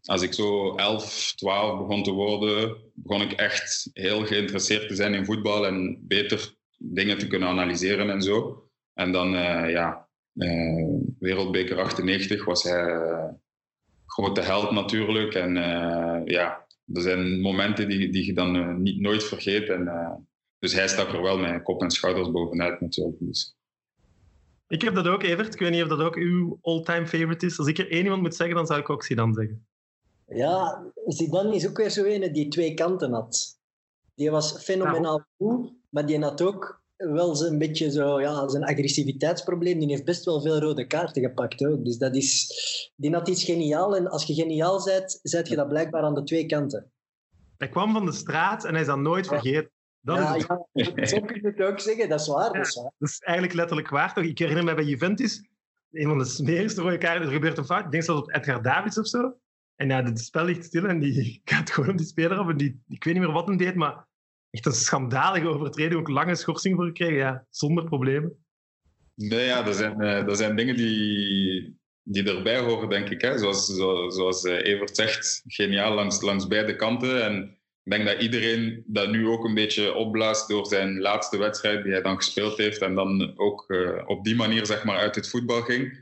als 0.02 0.22
ik 0.22 0.34
zo 0.34 0.74
11, 0.74 1.32
12 1.36 1.78
begon 1.78 2.02
te 2.02 2.10
worden, 2.10 2.76
begon 2.94 3.22
ik 3.22 3.32
echt 3.32 3.90
heel 3.92 4.26
geïnteresseerd 4.26 4.88
te 4.88 4.94
zijn 4.94 5.14
in 5.14 5.24
voetbal 5.24 5.66
en 5.66 6.04
beter 6.06 6.54
dingen 6.78 7.18
te 7.18 7.26
kunnen 7.26 7.48
analyseren 7.48 8.10
en 8.10 8.22
zo. 8.22 8.64
En 8.94 9.12
dan, 9.12 9.34
uh, 9.34 9.70
ja, 9.70 10.08
Wereldbeker 11.18 11.80
98 11.80 12.44
was 12.44 12.62
hij 12.62 13.00
grote 14.06 14.40
held 14.40 14.70
natuurlijk. 14.70 15.34
En 15.34 15.54
ja, 16.24 16.66
er 16.92 17.02
zijn 17.02 17.40
momenten 17.40 17.88
die, 17.88 18.10
die 18.10 18.26
je 18.26 18.32
dan 18.32 18.82
niet 18.82 19.00
nooit 19.00 19.24
vergeet. 19.24 19.68
En, 19.68 19.90
dus 20.58 20.72
hij 20.72 20.88
stak 20.88 21.12
er 21.12 21.22
wel 21.22 21.38
met 21.38 21.62
kop 21.62 21.82
en 21.82 21.90
schouders 21.90 22.30
bovenuit 22.30 22.80
natuurlijk. 22.80 23.16
Dus. 23.20 23.56
Ik 24.68 24.82
heb 24.82 24.94
dat 24.94 25.06
ook, 25.06 25.22
Evert. 25.22 25.54
Ik 25.54 25.60
weet 25.60 25.70
niet 25.70 25.82
of 25.82 25.88
dat 25.88 26.00
ook 26.00 26.16
uw 26.16 26.58
all-time 26.62 27.06
favorite 27.06 27.46
is. 27.46 27.58
Als 27.58 27.68
ik 27.68 27.78
er 27.78 27.90
één 27.90 28.02
iemand 28.02 28.22
moet 28.22 28.34
zeggen, 28.34 28.56
dan 28.56 28.66
zou 28.66 28.80
ik 28.80 28.90
ook 28.90 29.04
Zidane 29.04 29.34
zeggen. 29.34 29.66
Ja, 30.26 30.84
Zidane 31.06 31.54
is 31.54 31.68
ook 31.68 31.76
weer 31.76 31.90
zo 31.90 32.04
een 32.04 32.32
die 32.32 32.48
twee 32.48 32.74
kanten 32.74 33.12
had. 33.12 33.58
Die 34.14 34.30
was 34.30 34.62
fenomenaal 34.62 35.24
goed, 35.36 35.72
maar 35.88 36.06
die 36.06 36.20
had 36.20 36.42
ook 36.42 36.84
wel 36.96 37.44
een 37.44 37.58
beetje 37.58 37.90
zo, 37.90 38.20
ja, 38.20 38.48
zijn 38.48 38.64
agressiviteitsprobleem. 38.64 39.78
Die 39.78 39.88
heeft 39.88 40.04
best 40.04 40.24
wel 40.24 40.40
veel 40.40 40.58
rode 40.58 40.86
kaarten 40.86 41.22
gepakt 41.22 41.66
ook. 41.66 41.84
Dus 41.84 41.98
dat 41.98 42.16
is, 42.16 42.52
die 42.96 43.14
had 43.14 43.28
iets 43.28 43.44
geniaal. 43.44 43.96
En 43.96 44.08
als 44.08 44.24
je 44.24 44.34
geniaal 44.34 44.84
bent, 44.84 45.18
zet 45.22 45.48
je 45.48 45.56
dat 45.56 45.68
blijkbaar 45.68 46.02
aan 46.02 46.14
de 46.14 46.22
twee 46.22 46.46
kanten. 46.46 46.90
Hij 47.56 47.68
kwam 47.68 47.92
van 47.92 48.06
de 48.06 48.12
straat 48.12 48.64
en 48.64 48.72
hij 48.72 48.80
is 48.80 48.86
dat 48.86 48.98
nooit 48.98 49.26
vergeten. 49.26 49.70
Dat 50.06 50.18
ja, 50.18 50.34
is 50.34 50.46
ja, 50.94 51.06
zo 51.06 51.20
kun 51.20 51.40
je 51.42 51.48
het 51.48 51.62
ook 51.62 51.80
zeggen. 51.80 52.08
Dat 52.08 52.20
is 52.20 52.26
waar. 52.26 52.52
dat, 52.52 52.66
is 52.66 52.74
waar. 52.74 52.92
dat 52.98 53.08
is 53.08 53.18
eigenlijk 53.18 53.56
letterlijk 53.56 53.88
waar. 53.88 54.14
Toch? 54.14 54.24
Ik 54.24 54.38
herinner 54.38 54.64
me 54.64 54.74
bij 54.74 54.84
Juventus, 54.84 55.48
een 55.90 56.08
van 56.08 56.18
de 56.18 56.24
smerigste 56.24 56.80
rode 56.80 56.98
kaarten, 56.98 57.26
er 57.26 57.32
gebeurt 57.32 57.58
een 57.58 57.64
fout. 57.64 57.84
Ik 57.84 57.90
denk 57.90 58.02
zelfs 58.02 58.20
op 58.20 58.34
Edgar 58.34 58.62
Davids 58.62 58.98
of 58.98 59.08
zo. 59.08 59.36
En 59.76 59.88
ja, 59.88 60.02
het 60.02 60.20
spel 60.20 60.44
ligt 60.44 60.64
stil 60.64 60.84
en 60.84 60.98
die 60.98 61.40
gaat 61.44 61.70
gewoon 61.70 61.90
op 61.90 61.96
die 61.96 62.06
speler 62.06 62.38
af. 62.38 62.48
En 62.48 62.56
die, 62.56 62.82
ik 62.88 63.04
weet 63.04 63.14
niet 63.14 63.22
meer 63.22 63.32
wat 63.32 63.46
hij 63.46 63.56
deed, 63.56 63.74
maar 63.74 64.06
echt 64.50 64.66
een 64.66 64.72
schandalige 64.72 65.48
overtreding. 65.48 66.00
Ook 66.00 66.08
lange 66.08 66.34
schorsing 66.34 66.76
voor 66.76 66.86
gekregen, 66.86 67.16
ja, 67.16 67.46
zonder 67.50 67.84
problemen. 67.84 68.44
Nee, 69.14 69.44
ja, 69.44 69.66
er 69.66 69.74
zijn, 69.74 70.02
uh, 70.02 70.28
er 70.28 70.36
zijn 70.36 70.56
dingen 70.56 70.76
die, 70.76 71.78
die 72.02 72.32
erbij 72.32 72.60
horen, 72.60 72.88
denk 72.88 73.08
ik. 73.08 73.20
Hè? 73.20 73.38
Zoals, 73.38 73.66
zo, 73.66 74.10
zoals 74.10 74.44
uh, 74.44 74.64
Evert 74.64 74.96
zegt, 74.96 75.42
geniaal 75.46 75.94
langs, 75.94 76.20
langs 76.20 76.46
beide 76.46 76.76
kanten. 76.76 77.24
En 77.24 77.55
ik 77.86 77.92
denk 77.92 78.06
dat 78.06 78.22
iedereen 78.22 78.84
dat 78.86 79.10
nu 79.10 79.28
ook 79.28 79.44
een 79.44 79.54
beetje 79.54 79.94
opblaast 79.94 80.48
door 80.48 80.66
zijn 80.66 81.00
laatste 81.00 81.38
wedstrijd 81.38 81.82
die 81.82 81.92
hij 81.92 82.02
dan 82.02 82.16
gespeeld 82.16 82.56
heeft 82.56 82.82
en 82.82 82.94
dan 82.94 83.38
ook 83.38 83.64
uh, 83.68 84.02
op 84.06 84.24
die 84.24 84.36
manier 84.36 84.66
zeg 84.66 84.84
maar 84.84 84.96
uit 84.96 85.14
het 85.14 85.28
voetbal 85.28 85.62
ging. 85.62 85.98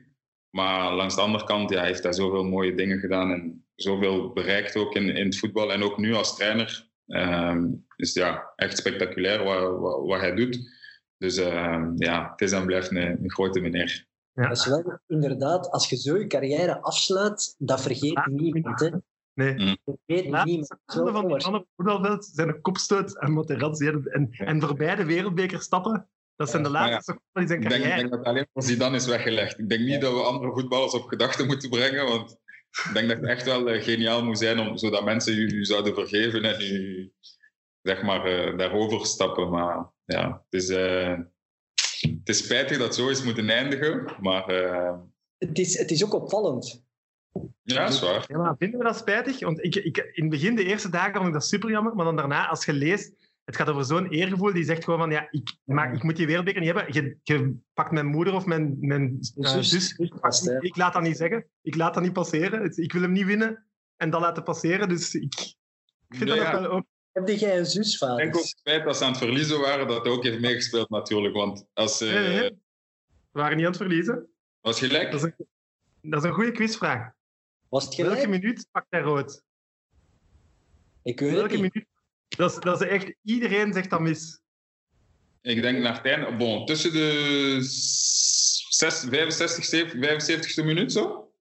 Maar 0.51 0.95
langs 0.95 1.15
de 1.15 1.21
andere 1.21 1.45
kant 1.45 1.71
ja, 1.71 1.83
heeft 1.83 2.03
hij 2.03 2.13
zoveel 2.13 2.45
mooie 2.45 2.75
dingen 2.75 2.99
gedaan 2.99 3.33
en 3.33 3.67
zoveel 3.75 4.33
bereikt 4.33 4.77
ook 4.77 4.95
in, 4.95 5.17
in 5.17 5.25
het 5.25 5.39
voetbal. 5.39 5.73
En 5.73 5.83
ook 5.83 5.99
nu 5.99 6.15
als 6.15 6.37
trainer 6.37 6.91
ehm, 7.07 7.67
is 7.97 8.13
ja, 8.13 8.53
echt 8.57 8.79
spectaculair 8.79 9.45
wat, 9.45 9.79
wat, 9.81 10.07
wat 10.07 10.21
hij 10.21 10.35
doet. 10.35 10.59
Dus 11.19 11.37
ehm, 11.37 11.93
ja, 11.97 12.31
het 12.31 12.41
is 12.41 12.53
en 12.53 12.67
blijft 12.67 12.91
een, 12.91 12.97
een 12.97 13.31
grote 13.31 13.61
meneer. 13.61 14.07
Ja. 14.33 14.49
Dat 14.49 14.57
is 14.57 14.67
wel 14.67 15.01
inderdaad, 15.07 15.71
als 15.71 15.89
je 15.89 15.97
zo 15.97 16.19
je 16.19 16.27
carrière 16.27 16.81
afsluit, 16.81 17.55
dat 17.59 17.83
vergeet 17.83 18.27
niemand. 18.27 18.81
Hè. 18.81 18.91
Nee. 19.35 19.55
Mm. 19.55 19.77
Vergeet 19.85 20.31
laatste 20.31 20.49
niemand. 20.49 20.79
seconde 20.87 21.13
van 21.13 21.27
die 21.27 21.37
het 21.37 21.67
voetbalveld 21.77 22.25
zijn 22.25 22.49
een 22.49 22.61
kopstoot 22.61 23.19
en 23.19 23.33
Materazzi. 23.33 23.87
En, 23.87 24.29
en 24.31 24.61
voorbij 24.61 24.95
de 24.95 25.05
wereldbeker 25.05 25.61
stappen, 25.61 26.09
dat 26.37 26.51
zijn 26.51 26.63
de 26.63 26.69
laatste 26.71 26.93
ja, 26.95 27.01
seconden 27.01 27.31
van 27.33 27.47
zijn 27.47 27.63
Ik 27.63 27.69
denk, 27.69 27.83
ik 27.83 27.89
carrière. 27.89 28.01
denk 28.01 28.11
dat 28.11 28.19
het 28.19 28.29
alleen 28.29 28.49
voor 28.53 28.63
Zidane 28.63 28.97
is 28.97 29.07
weggelegd. 29.07 29.59
Ik 29.59 29.69
denk 29.69 29.81
niet 29.81 30.01
dat 30.01 30.13
we 30.13 30.23
andere 30.23 30.53
voetballers 30.53 30.95
op 30.95 31.07
gedachten 31.07 31.47
moeten 31.47 31.71
brengen, 31.71 32.05
want 32.05 32.39
ik 32.71 32.91
denk 32.93 33.09
dat 33.09 33.17
het 33.17 33.27
echt 33.27 33.45
wel 33.45 33.69
eh, 33.69 33.83
geniaal 33.83 34.25
moet 34.25 34.39
zijn 34.39 34.59
om, 34.59 34.77
zodat 34.77 35.05
mensen 35.05 35.35
u, 35.35 35.49
u 35.49 35.65
zouden 35.65 35.95
vergeven 35.95 36.43
en 36.45 36.61
u 36.61 37.13
zeg 37.83 38.03
maar, 38.03 38.25
eh, 38.25 38.59
daarover 38.59 39.07
stappen. 39.07 39.51
Maar 39.51 39.93
ja, 40.05 40.45
het 40.51 40.63
is, 40.63 40.69
eh, 40.69 41.19
het 42.01 42.29
is 42.29 42.39
spijtig 42.39 42.77
dat 42.77 42.87
het 42.87 42.95
zo 42.95 43.09
is 43.09 43.25
moeten 43.25 43.51
eindigen, 43.51 44.17
maar 44.21 44.47
Het 45.39 45.59
is, 45.59 45.79
het 45.79 45.91
is 45.91 46.05
ook 46.05 46.15
opvallend. 46.15 46.84
Ja, 47.63 47.87
is 47.87 48.01
waar. 48.01 48.25
Ja, 48.29 48.39
maar 48.39 48.57
vinden 48.59 48.79
we 48.79 48.85
dat 48.85 48.97
spijtig? 48.97 49.41
Want 49.41 49.65
ik, 49.65 49.75
ik, 49.75 49.97
in 49.97 50.23
het 50.23 50.31
begin, 50.31 50.55
de 50.55 50.65
eerste 50.65 50.89
dagen, 50.91 51.15
vond 51.15 51.27
ik 51.27 51.33
dat 51.33 51.47
super 51.47 51.71
jammer. 51.71 51.95
Maar 51.95 52.05
dan 52.05 52.17
daarna, 52.17 52.49
als 52.49 52.65
je 52.65 52.73
leest, 52.73 53.15
het 53.45 53.57
gaat 53.57 53.69
over 53.69 53.85
zo'n 53.85 54.09
eergevoel. 54.09 54.53
Die 54.53 54.65
zegt 54.65 54.85
gewoon 54.85 54.99
van, 54.99 55.11
ja, 55.11 55.29
ik, 55.31 55.57
maak, 55.65 55.95
ik 55.95 56.03
moet 56.03 56.17
die 56.17 56.27
wereldbeker 56.27 56.61
niet 56.61 56.75
hebben. 56.75 56.93
Je, 56.95 57.17
je 57.23 57.57
pakt 57.75 57.91
mijn 57.91 58.07
moeder 58.07 58.35
of 58.35 58.47
mijn, 58.47 58.77
mijn 58.81 59.19
eh, 59.37 59.59
Zus, 59.61 59.97
hè. 59.97 60.61
Ik 60.61 60.77
laat 60.77 60.93
dat 60.93 61.03
niet 61.03 61.17
zeggen. 61.17 61.47
Ik 61.63 61.75
laat 61.75 61.95
dat 61.95 62.03
niet 62.03 62.13
passeren. 62.13 62.73
Ik 62.75 62.93
wil 62.93 63.03
hem 63.03 63.13
niet 63.13 63.27
winnen 63.27 63.67
en 63.97 64.11
dat 64.11 64.21
laten 64.21 64.43
passeren. 64.43 64.89
Dus 64.89 65.15
ik, 65.15 65.35
ik 66.09 66.17
vind 66.17 66.31
Ja, 66.31 66.37
dat 66.37 66.45
ja. 66.45 66.61
wel 66.61 66.71
ook... 66.71 66.85
Heb 67.13 67.29
jij 67.29 67.59
een 67.59 67.67
zus, 67.67 67.95
Ik 67.95 68.01
denk 68.01 68.11
ook 68.11 68.19
vader? 68.19 68.41
het 68.41 68.61
feit 68.63 68.85
dat 68.85 68.97
ze 68.97 69.05
aan 69.05 69.11
het 69.11 69.19
verliezen 69.19 69.61
waren, 69.61 69.89
dat 69.89 70.07
ook 70.07 70.25
heeft 70.25 70.41
meegespeeld 70.41 70.91
natuurlijk. 70.91 71.35
Want 71.35 71.67
als 71.73 71.97
ze... 71.99 72.05
Nee, 72.05 72.39
nee. 72.39 72.51
We 73.31 73.41
waren 73.41 73.57
niet 73.57 73.67
aan 73.67 73.73
het 73.73 73.81
verliezen. 73.81 74.29
was 74.61 74.79
gelijk. 74.79 75.11
Dat 75.11 75.25
is 75.25 75.33
een, 75.37 75.47
dat 76.11 76.23
is 76.23 76.29
een 76.29 76.35
goede 76.35 76.53
quizvraag. 76.53 77.13
Was 77.75 77.85
het 77.85 77.97
Welke 77.97 78.29
minuut 78.29 78.69
pakt 78.71 78.87
hij 78.91 79.01
rood? 79.01 79.43
Ik 81.03 81.21
weet 81.21 81.31
het 81.31 81.39
Welke 81.39 81.53
niet. 81.57 81.73
minuut? 81.73 81.89
Dat 82.29 82.51
is, 82.51 82.59
dat 82.61 82.81
is 82.81 82.89
echt... 82.89 83.15
Iedereen 83.23 83.73
zegt 83.73 83.91
dat 83.91 84.01
mis. 84.01 84.41
Ik 85.41 85.63
denk 85.63 85.79
naar 85.79 85.97
het 85.97 86.05
einde, 86.07 86.37
bon, 86.37 86.67
tussen 86.67 86.93
de 86.93 87.59
zes- 88.69 89.07
65, 89.09 89.95
75ste 89.95 90.65
minuut 90.65 90.93
zo. 90.93 91.33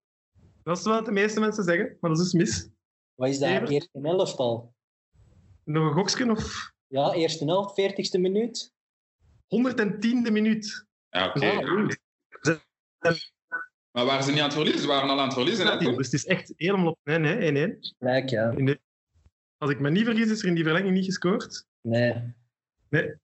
Dat 0.64 0.78
is 0.78 0.84
wat 0.84 1.06
de 1.06 1.12
meeste 1.12 1.40
mensen 1.40 1.64
zeggen, 1.64 1.98
maar 2.00 2.10
dat 2.12 2.20
is 2.20 2.32
dus 2.32 2.42
mis. 2.42 2.70
Wat 3.16 3.30
is 3.30 3.40
dat? 3.40 3.70
Eerste 3.70 4.00
elftal? 4.02 4.74
Nog 5.64 5.88
een 5.88 5.94
goksken 5.94 6.32
of 6.32 6.72
Ja, 6.88 7.14
eerste 7.14 7.46
helft, 7.46 7.74
veertigste 7.74 8.18
minuut. 8.18 8.74
110e 9.48 10.32
minuut. 10.32 10.86
Ja, 11.10 11.28
oké. 11.28 11.50
Ah. 13.00 13.18
Maar 13.94 14.06
waren 14.06 14.24
ze 14.24 14.30
niet 14.32 14.40
aan 14.40 14.46
het 14.46 14.54
verliezen? 14.54 14.82
Ze 14.82 14.88
waren 14.88 15.10
al 15.10 15.20
aan 15.20 15.26
het 15.26 15.34
verliezen, 15.34 15.68
hè? 15.68 15.78
Dus 15.78 15.96
het 16.06 16.14
is 16.14 16.26
echt 16.26 16.54
helemaal 16.56 16.88
op. 16.92 17.00
Nee, 17.04 17.18
nee, 17.52 17.68
1-1. 17.74 17.78
Gelijk, 18.00 18.30
ja. 18.30 18.52
De- 18.52 18.80
Als 19.58 19.72
ik 19.72 19.80
me 19.80 19.90
niet 19.90 20.06
vergis, 20.06 20.30
is 20.30 20.42
er 20.42 20.48
in 20.48 20.56
die 20.56 20.64
verlenging 20.64 20.94
niet 20.94 21.06
gescoord. 21.06 21.66
Nee. 21.82 22.34
Nee. 22.90 23.16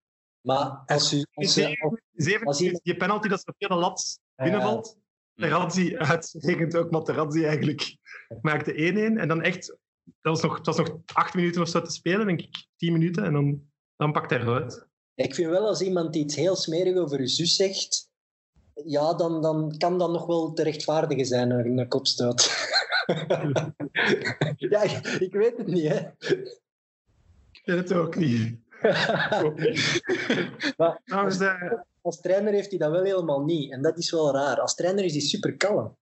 Maar 0.42 0.84
als 0.86 1.14
u... 1.14 1.24
Als 1.34 1.58
u 1.58 1.64
als- 1.80 2.00
Zeven 2.14 2.48
als 2.48 2.62
is 2.62 2.80
die 2.84 2.98
penalty 2.98 3.28
dat 3.28 3.40
ze 3.40 3.54
via 3.58 3.68
de 3.68 3.76
lat 3.76 4.20
binnenvalt. 4.36 4.98
Materazzi, 5.34 5.96
uitstekend 5.98 6.76
ook 6.78 6.92
Materazzi 6.92 7.44
eigenlijk, 7.46 7.98
maakte 8.42 8.74
1-1. 8.74 9.18
En 9.20 9.28
dan 9.28 9.42
echt, 9.42 9.68
dat 10.04 10.34
was 10.34 10.42
nog, 10.42 10.58
het 10.58 10.66
was 10.66 10.78
nog 10.78 10.98
acht 11.14 11.34
minuten 11.34 11.62
of 11.62 11.70
zo 11.70 11.82
te 11.82 11.92
spelen, 11.92 12.26
denk 12.28 12.42
ik, 12.42 12.66
tien 12.76 12.94
minuten. 12.94 13.24
En 13.24 13.34
dan, 13.34 13.62
dan 13.96 14.12
pakt 14.12 14.30
hij 14.30 14.40
eruit. 14.40 14.88
Ik 15.16 15.36
vind 15.36 15.50
wel 15.50 15.68
als 15.68 15.82
iemand 15.82 16.16
iets 16.16 16.36
heel 16.36 16.56
smerig 16.56 16.96
over 16.98 17.20
uw 17.20 17.28
zus 17.28 17.56
zegt, 17.56 18.09
ja, 18.86 19.14
dan, 19.14 19.42
dan 19.42 19.78
kan 19.78 19.98
dat 19.98 20.12
nog 20.12 20.26
wel 20.26 20.54
te 20.54 20.64
rechtvaardigen 20.64 21.26
zijn, 21.26 21.52
een 21.52 21.88
kopstoot. 21.88 22.68
ja, 24.58 24.82
ik, 24.82 25.08
ik 25.20 25.34
weet 25.34 25.58
het 25.58 25.68
niet, 25.68 25.88
hè. 25.88 26.00
Ik 27.52 27.62
weet 27.66 27.78
het 27.78 27.94
ook 27.94 28.16
niet. 28.16 28.60
maar 30.78 31.02
Trouwens, 31.06 31.40
eh, 31.40 31.72
als 32.02 32.22
trainer 32.22 32.54
heeft 32.54 32.70
hij 32.70 32.80
dat 32.80 32.92
wel 32.92 33.04
helemaal 33.04 33.44
niet. 33.44 33.72
En 33.72 33.82
dat 33.82 33.98
is 33.98 34.12
wel 34.12 34.34
raar. 34.34 34.60
Als 34.60 34.76
trainer 34.76 35.04
is 35.04 35.12
hij 35.12 35.22
super 35.22 35.58
kalm. 35.58 35.98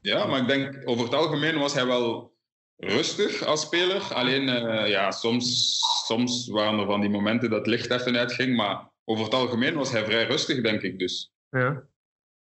Ja, 0.00 0.26
maar 0.26 0.40
ik 0.40 0.46
denk, 0.46 0.82
over 0.84 1.04
het 1.04 1.14
algemeen 1.14 1.58
was 1.58 1.74
hij 1.74 1.86
wel 1.86 2.32
rustig 2.76 3.44
als 3.44 3.60
speler. 3.60 4.02
Alleen, 4.14 4.48
eh, 4.48 4.88
ja, 4.88 5.10
soms, 5.10 5.78
soms 6.06 6.48
waren 6.48 6.78
er 6.78 6.86
van 6.86 7.00
die 7.00 7.10
momenten 7.10 7.50
dat 7.50 7.58
het 7.58 7.68
licht 7.68 7.90
even 7.90 8.16
uitging. 8.16 8.56
Maar 8.56 8.90
over 9.04 9.24
het 9.24 9.34
algemeen 9.34 9.74
was 9.74 9.90
hij 9.90 10.04
vrij 10.04 10.24
rustig, 10.24 10.62
denk 10.62 10.82
ik 10.82 10.98
dus. 10.98 11.31
Ja. 11.60 11.86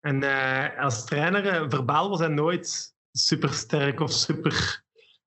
En 0.01 0.23
eh, 0.23 0.79
als 0.79 1.05
trainer, 1.05 1.47
eh, 1.47 1.65
verbaal 1.69 2.09
was 2.09 2.19
hij 2.19 2.29
nooit 2.29 2.95
super 3.13 3.53
sterk 3.53 4.01
of 4.01 4.13
super 4.13 4.85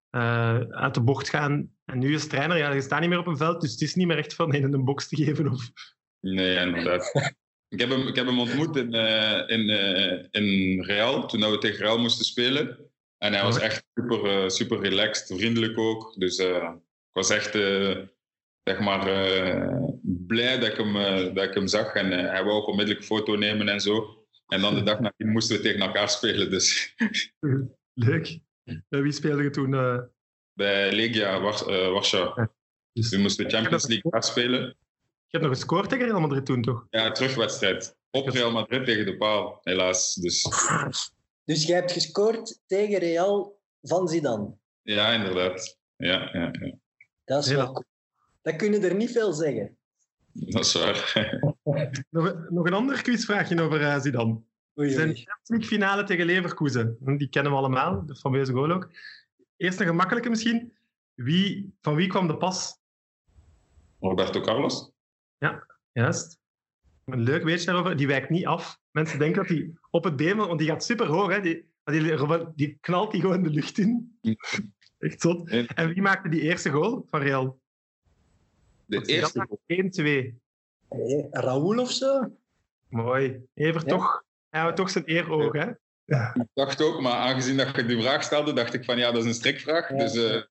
eh, 0.09 0.59
uit 0.59 0.93
de 0.93 1.01
bocht 1.01 1.29
gaan. 1.29 1.71
En 1.85 1.99
nu 1.99 2.13
is 2.13 2.27
trainer, 2.27 2.57
ja, 2.57 2.71
je 2.71 2.81
staat 2.81 2.99
niet 2.99 3.09
meer 3.09 3.19
op 3.19 3.27
een 3.27 3.37
veld, 3.37 3.61
dus 3.61 3.71
het 3.71 3.81
is 3.81 3.95
niet 3.95 4.07
meer 4.07 4.17
echt 4.17 4.33
van 4.33 4.53
in 4.53 4.73
een 4.73 4.85
box 4.85 5.07
te 5.07 5.15
geven. 5.15 5.51
Of... 5.51 5.71
Nee, 6.19 6.57
inderdaad. 6.57 7.11
ik, 7.69 7.79
heb 7.79 7.89
hem, 7.89 8.07
ik 8.07 8.15
heb 8.15 8.25
hem 8.25 8.39
ontmoet 8.39 8.75
in, 8.75 8.93
eh, 8.93 9.57
in, 9.57 9.69
eh, 9.69 10.25
in 10.31 10.81
Real, 10.83 11.27
toen 11.27 11.51
we 11.51 11.57
tegen 11.57 11.79
Real 11.79 11.99
moesten 11.99 12.25
spelen. 12.25 12.89
En 13.17 13.33
hij 13.33 13.43
was 13.43 13.59
echt 13.59 13.83
super, 13.93 14.25
eh, 14.25 14.49
super 14.49 14.79
relaxed, 14.79 15.37
vriendelijk 15.37 15.77
ook. 15.77 16.13
Dus 16.17 16.37
eh, 16.37 16.73
ik 16.83 17.13
was 17.13 17.29
echt 17.29 17.55
eh, 17.55 17.97
zeg 18.63 18.79
maar, 18.79 19.07
eh, 19.07 19.88
blij 20.29 20.59
dat 20.59 20.69
ik, 20.69 20.77
hem, 20.77 20.95
eh, 20.95 21.33
dat 21.35 21.43
ik 21.43 21.53
hem 21.53 21.67
zag. 21.67 21.93
En 21.93 22.11
eh, 22.11 22.31
hij 22.31 22.43
wou 22.43 22.55
ook 22.61 22.67
onmiddellijk 22.67 22.99
een 22.99 23.15
foto 23.17 23.35
nemen 23.35 23.69
en 23.69 23.79
zo. 23.79 24.23
En 24.47 24.61
dan 24.61 24.75
de 24.75 24.83
dag 24.83 24.99
nadien 24.99 25.29
moesten 25.31 25.55
we 25.57 25.61
tegen 25.63 25.79
elkaar 25.81 26.09
spelen. 26.09 26.49
Dus 26.49 26.95
Leuk. 27.93 28.39
Eh, 28.63 28.75
wie 29.01 29.11
speelde 29.11 29.43
je 29.43 29.49
toen? 29.49 29.73
eh? 29.73 29.97
bij 30.53 30.91
Legia 30.91 31.41
Wars- 31.41 31.63
Warschau. 31.65 32.47
Dus- 32.93 33.09
We 33.09 33.17
moesten 33.17 33.47
de 33.47 33.55
Champions 33.55 33.87
League 33.87 34.21
spelen. 34.21 34.61
Je 34.61 35.37
hebt 35.37 35.43
nog 35.43 35.53
gescoord 35.53 35.89
tegen 35.89 36.05
Real 36.05 36.19
Madrid 36.19 36.45
toen, 36.45 36.61
toch? 36.61 36.87
Ja, 36.89 37.11
terugwedstrijd. 37.11 37.97
Op 38.11 38.27
Real 38.27 38.51
Madrid 38.51 38.85
tegen 38.85 39.05
de 39.05 39.17
paal, 39.17 39.59
helaas. 39.63 40.13
Dus 40.15 40.43
Dus 41.43 41.65
jij 41.65 41.75
hebt 41.75 41.91
gescoord 41.91 42.61
tegen 42.65 42.99
Real 42.99 43.59
van 43.81 44.07
Zidane. 44.07 44.57
ja, 44.81 45.13
inderdaad. 45.13 45.77
Ja, 45.95 46.29
ja, 46.33 46.49
ja. 46.59 46.77
Dat 47.25 47.43
is 47.43 47.49
Ja. 47.49 47.55
wel 47.55 47.65
cool. 47.71 47.85
Dat 48.41 48.55
kunnen 48.55 48.83
er 48.83 48.95
niet 48.95 49.11
veel 49.11 49.33
zeggen. 49.33 49.77
Dat 50.33 50.65
is 50.65 50.73
waar. 50.73 51.13
Nog, 52.09 52.25
een- 52.29 52.45
nog 52.49 52.65
een 52.65 52.73
ander 52.73 53.01
quizvraagje 53.01 53.61
over 53.61 53.81
uh, 53.81 53.99
Zidane. 53.99 54.41
Oei, 54.79 54.89
Zijn. 54.89 55.07
Champions 55.15 55.49
League 55.49 55.67
finale 55.67 56.03
tegen 56.03 56.25
Leverkusen. 56.25 56.97
Die 57.17 57.29
kennen 57.29 57.51
we 57.51 57.57
allemaal, 57.57 58.05
de 58.05 58.15
fameuze 58.15 58.51
goal 58.53 58.71
ook. 58.71 58.91
Eerst 59.57 59.79
een 59.79 59.85
gemakkelijke 59.85 60.29
misschien. 60.29 60.73
Wie, 61.13 61.73
van 61.81 61.95
wie 61.95 62.07
kwam 62.07 62.27
de 62.27 62.37
pas? 62.37 62.77
Roberto 63.99 64.41
Carlos? 64.41 64.91
Juist. 65.91 66.39
Een 67.05 67.21
leuk 67.21 67.43
weetje 67.43 67.65
daarover. 67.65 67.97
Die 67.97 68.07
wijkt 68.07 68.29
niet 68.29 68.45
af. 68.45 68.79
Mensen 68.91 69.19
denken 69.19 69.37
dat 69.41 69.47
hij 69.57 69.71
op 69.89 70.03
het 70.03 70.15
been, 70.15 70.37
want 70.37 70.59
die 70.59 70.67
gaat 70.67 70.83
super 70.83 71.05
hoog. 71.07 71.31
Hè? 71.31 71.41
Die, 71.41 71.69
die, 71.83 72.45
die 72.55 72.77
knalt 72.81 73.11
die 73.11 73.21
gewoon 73.21 73.43
de 73.43 73.49
lucht 73.49 73.77
in. 73.77 74.19
Echt 74.97 75.21
zot. 75.21 75.49
En 75.49 75.87
wie 75.93 76.01
maakte 76.01 76.29
die 76.29 76.41
eerste 76.41 76.69
goal 76.69 77.05
van 77.09 77.21
Real? 77.21 77.59
De 78.89 79.05
eerste. 79.05 79.37
maakte 79.37 79.59
1-2. 79.67 80.39
Eh, 80.89 81.25
Raoul 81.29 81.79
of 81.79 81.91
zo? 81.91 82.37
Mooi. 82.89 83.45
Evert 83.53 83.85
Ja. 83.85 83.89
toch, 83.97 84.23
hij 84.49 84.61
houdt 84.61 84.75
toch 84.77 84.89
zijn 84.89 85.03
eer 85.09 85.29
oog, 85.31 85.53
hè? 85.53 85.69
Ik 86.33 86.47
dacht 86.53 86.81
ook, 86.81 87.01
maar 87.01 87.13
aangezien 87.13 87.57
dat 87.57 87.75
je 87.75 87.85
die 87.85 88.01
vraag 88.01 88.23
stelde, 88.23 88.53
dacht 88.53 88.73
ik 88.73 88.83
van 88.85 88.97
ja, 88.97 89.11
dat 89.11 89.21
is 89.21 89.27
een 89.27 89.33
strikvraag. 89.33 89.89
Ja. 89.89 89.95
Dus 89.97 90.15
eh, 90.15 90.41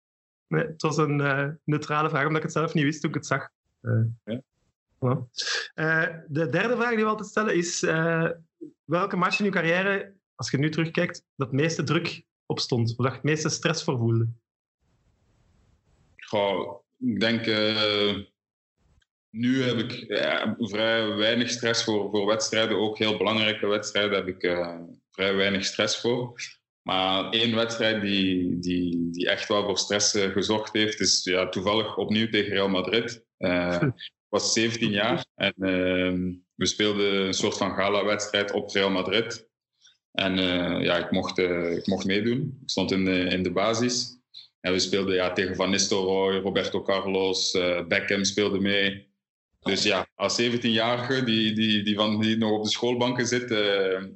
Nee, 0.46 0.64
het 0.66 0.82
was 0.82 0.96
een 0.96 1.20
eh, 1.20 1.48
neutrale 1.64 2.08
vraag, 2.08 2.22
omdat 2.22 2.36
ik 2.36 2.42
het 2.42 2.52
zelf 2.52 2.74
niet 2.74 2.84
wist 2.84 3.00
toen 3.00 3.10
ik 3.10 3.16
het 3.16 3.26
zag. 3.26 3.48
Eh, 3.80 4.00
Ja. 4.24 4.42
voilà. 4.94 5.30
Eh, 5.74 6.06
de 6.28 6.48
derde 6.48 6.76
vraag 6.76 6.88
die 6.94 6.98
we 7.04 7.10
altijd 7.10 7.28
stellen 7.28 7.56
is: 7.56 7.82
eh, 7.82 8.30
welke 8.84 9.16
match 9.16 9.38
in 9.38 9.44
je 9.44 9.50
carrière, 9.50 10.14
als 10.34 10.50
je 10.50 10.58
nu 10.58 10.70
terugkijkt, 10.70 11.22
dat 11.36 11.46
het 11.46 11.56
meeste 11.56 11.82
druk 11.82 12.22
op 12.46 12.60
stond? 12.60 12.90
Of 12.90 12.96
dat 12.96 13.06
je 13.06 13.12
het 13.12 13.22
meeste 13.22 13.48
stress 13.48 13.84
voor 13.84 13.96
voelde? 13.98 14.28
goh, 16.16 16.80
ik 16.98 17.20
denk, 17.20 17.46
eh, 17.46 18.14
nu 19.30 19.62
heb 19.62 19.78
ik 19.78 20.04
ja, 20.08 20.56
vrij 20.58 21.14
weinig 21.14 21.50
stress 21.50 21.84
voor, 21.84 22.10
voor 22.10 22.26
wedstrijden. 22.26 22.78
Ook 22.78 22.98
heel 22.98 23.16
belangrijke 23.16 23.66
wedstrijden 23.66 24.16
heb 24.16 24.28
ik 24.28 24.42
eh, 24.42 24.78
vrij 25.10 25.34
weinig 25.34 25.64
stress 25.64 26.00
voor. 26.00 26.40
Maar 26.82 27.30
één 27.30 27.54
wedstrijd 27.54 28.02
die, 28.02 28.58
die, 28.58 29.10
die 29.10 29.28
echt 29.28 29.48
wel 29.48 29.64
voor 29.64 29.78
stress 29.78 30.14
eh, 30.14 30.30
gezorgd 30.30 30.72
heeft, 30.72 31.00
is 31.00 31.24
ja, 31.24 31.48
toevallig 31.48 31.96
opnieuw 31.96 32.28
tegen 32.28 32.52
Real 32.52 32.68
Madrid. 32.68 33.24
Eh, 33.36 33.82
ik 33.82 34.28
was 34.28 34.52
17 34.52 34.90
jaar 34.90 35.24
en 35.34 35.54
ehm, 35.58 36.32
we 36.54 36.66
speelden 36.66 37.26
een 37.26 37.34
soort 37.34 37.56
van 37.56 37.74
gala-wedstrijd 37.74 38.52
op 38.52 38.70
Real 38.70 38.90
Madrid. 38.90 39.46
En 40.12 40.36
ja, 40.82 40.96
ik, 40.96 41.10
mocht, 41.10 41.38
ik 41.38 41.86
mocht 41.86 42.04
meedoen. 42.06 42.58
Ik 42.62 42.70
stond 42.70 42.90
in 42.90 43.04
de, 43.04 43.18
in 43.18 43.42
de 43.42 43.52
basis. 43.52 44.17
En 44.60 44.72
we 44.72 44.78
speelden 44.78 45.14
ja, 45.14 45.32
tegen 45.32 45.56
Van 45.56 45.70
Nistelrooy, 45.70 46.36
Roberto 46.36 46.82
Carlos, 46.82 47.58
Beckham 47.88 48.24
speelde 48.24 48.60
mee. 48.60 49.06
Dus 49.60 49.82
ja, 49.82 50.06
als 50.14 50.42
17-jarige 50.42 51.24
die, 51.24 51.52
die, 51.52 51.82
die, 51.82 51.94
van, 51.94 52.20
die 52.20 52.36
nog 52.36 52.50
op 52.50 52.62
de 52.62 52.70
schoolbanken 52.70 53.26
zit, 53.26 53.50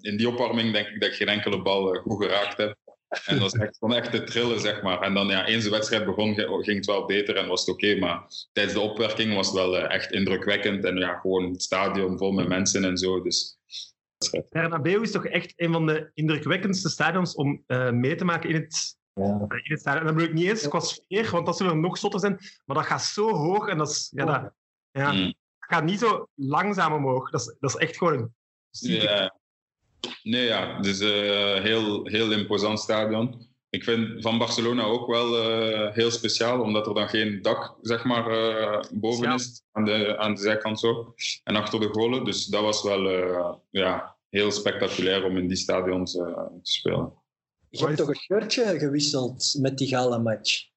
in 0.00 0.16
die 0.16 0.28
opwarming 0.28 0.72
denk 0.72 0.88
ik 0.88 1.00
dat 1.00 1.10
ik 1.10 1.16
geen 1.16 1.28
enkele 1.28 1.62
bal 1.62 1.94
goed 1.94 2.24
geraakt 2.24 2.56
heb. 2.56 2.76
En 3.26 3.38
dat 3.38 3.52
was 3.52 3.52
echt, 3.52 3.78
van 3.78 3.94
echt 3.94 4.10
te 4.10 4.24
trillen, 4.24 4.60
zeg 4.60 4.82
maar. 4.82 5.00
En 5.00 5.14
dan, 5.14 5.28
ja, 5.28 5.46
eens 5.46 5.64
de 5.64 5.70
wedstrijd 5.70 6.04
begon, 6.04 6.34
ging 6.34 6.76
het 6.76 6.86
wel 6.86 7.06
beter 7.06 7.36
en 7.36 7.48
was 7.48 7.60
het 7.60 7.74
oké. 7.74 7.98
maar 7.98 8.24
tijdens 8.52 8.76
de 8.76 8.82
opwerking 8.82 9.34
was 9.34 9.46
het 9.46 9.56
wel 9.56 9.78
echt 9.78 10.12
indrukwekkend. 10.12 10.84
En 10.84 10.96
ja, 10.96 11.18
gewoon 11.18 11.52
het 11.52 11.62
stadion 11.62 12.18
vol 12.18 12.32
met 12.32 12.48
mensen 12.48 12.84
en 12.84 12.96
zo. 12.96 13.22
Dus 13.22 13.58
Bernabeu 14.48 15.02
is 15.02 15.10
toch 15.10 15.26
echt 15.26 15.52
een 15.56 15.72
van 15.72 15.86
de 15.86 16.10
indrukwekkendste 16.14 16.88
stadions 16.88 17.34
om 17.34 17.64
mee 17.90 18.14
te 18.14 18.24
maken 18.24 18.48
in 18.48 18.54
het, 18.54 18.96
ja. 19.14 19.48
En 19.82 20.04
dan 20.04 20.14
bedoel 20.14 20.28
ik 20.28 20.32
niet 20.32 20.48
eens 20.48 20.68
qua 20.68 20.80
sfeer, 20.80 21.30
want 21.30 21.46
dat 21.46 21.56
zullen 21.56 21.80
nog 21.80 21.98
zotter 21.98 22.20
zijn. 22.20 22.38
Maar 22.64 22.76
dat 22.76 22.86
gaat 22.86 23.02
zo 23.02 23.30
hoog 23.30 23.68
en 23.68 23.78
dat, 23.78 23.90
is, 23.90 24.12
ja, 24.14 24.24
dat, 24.24 24.52
ja, 24.90 25.12
mm. 25.12 25.34
gaat 25.58 25.84
niet 25.84 25.98
zo 25.98 26.28
langzaam 26.34 26.92
omhoog. 26.92 27.30
Dat 27.30 27.40
is, 27.40 27.56
dat 27.60 27.70
is 27.70 27.76
echt 27.76 27.96
gewoon... 27.96 28.34
Ja. 28.70 29.40
Nee, 30.22 30.44
ja. 30.44 30.76
Het 30.76 30.86
is 30.86 31.00
een 31.00 31.24
uh, 31.24 31.62
heel, 31.62 32.06
heel 32.06 32.32
imposant 32.32 32.80
stadion. 32.80 33.50
Ik 33.68 33.84
vind 33.84 34.22
van 34.22 34.38
Barcelona 34.38 34.82
ook 34.82 35.06
wel 35.06 35.44
uh, 35.44 35.92
heel 35.94 36.10
speciaal, 36.10 36.60
omdat 36.60 36.86
er 36.86 36.94
dan 36.94 37.08
geen 37.08 37.42
dak 37.42 37.76
zeg 37.80 38.04
maar, 38.04 38.30
uh, 38.30 38.80
boven 38.92 39.32
is, 39.32 39.62
aan 39.72 39.84
de, 39.84 40.18
aan 40.18 40.34
de 40.34 40.40
zijkant 40.40 40.80
zo. 40.80 41.14
En 41.44 41.56
achter 41.56 41.80
de 41.80 41.88
golen. 41.88 42.24
Dus 42.24 42.46
dat 42.46 42.62
was 42.62 42.82
wel 42.82 43.10
uh, 43.10 43.52
ja, 43.70 44.16
heel 44.28 44.50
spectaculair 44.50 45.24
om 45.24 45.36
in 45.36 45.48
die 45.48 45.56
stadions 45.56 46.12
te 46.12 46.50
spelen. 46.62 47.21
Je 47.72 47.84
hebt 47.84 47.96
toch 47.96 48.08
een 48.08 48.16
shirtje 48.16 48.78
gewisseld 48.78 49.56
met 49.60 49.78
die 49.78 49.88
gala-match? 49.88 50.70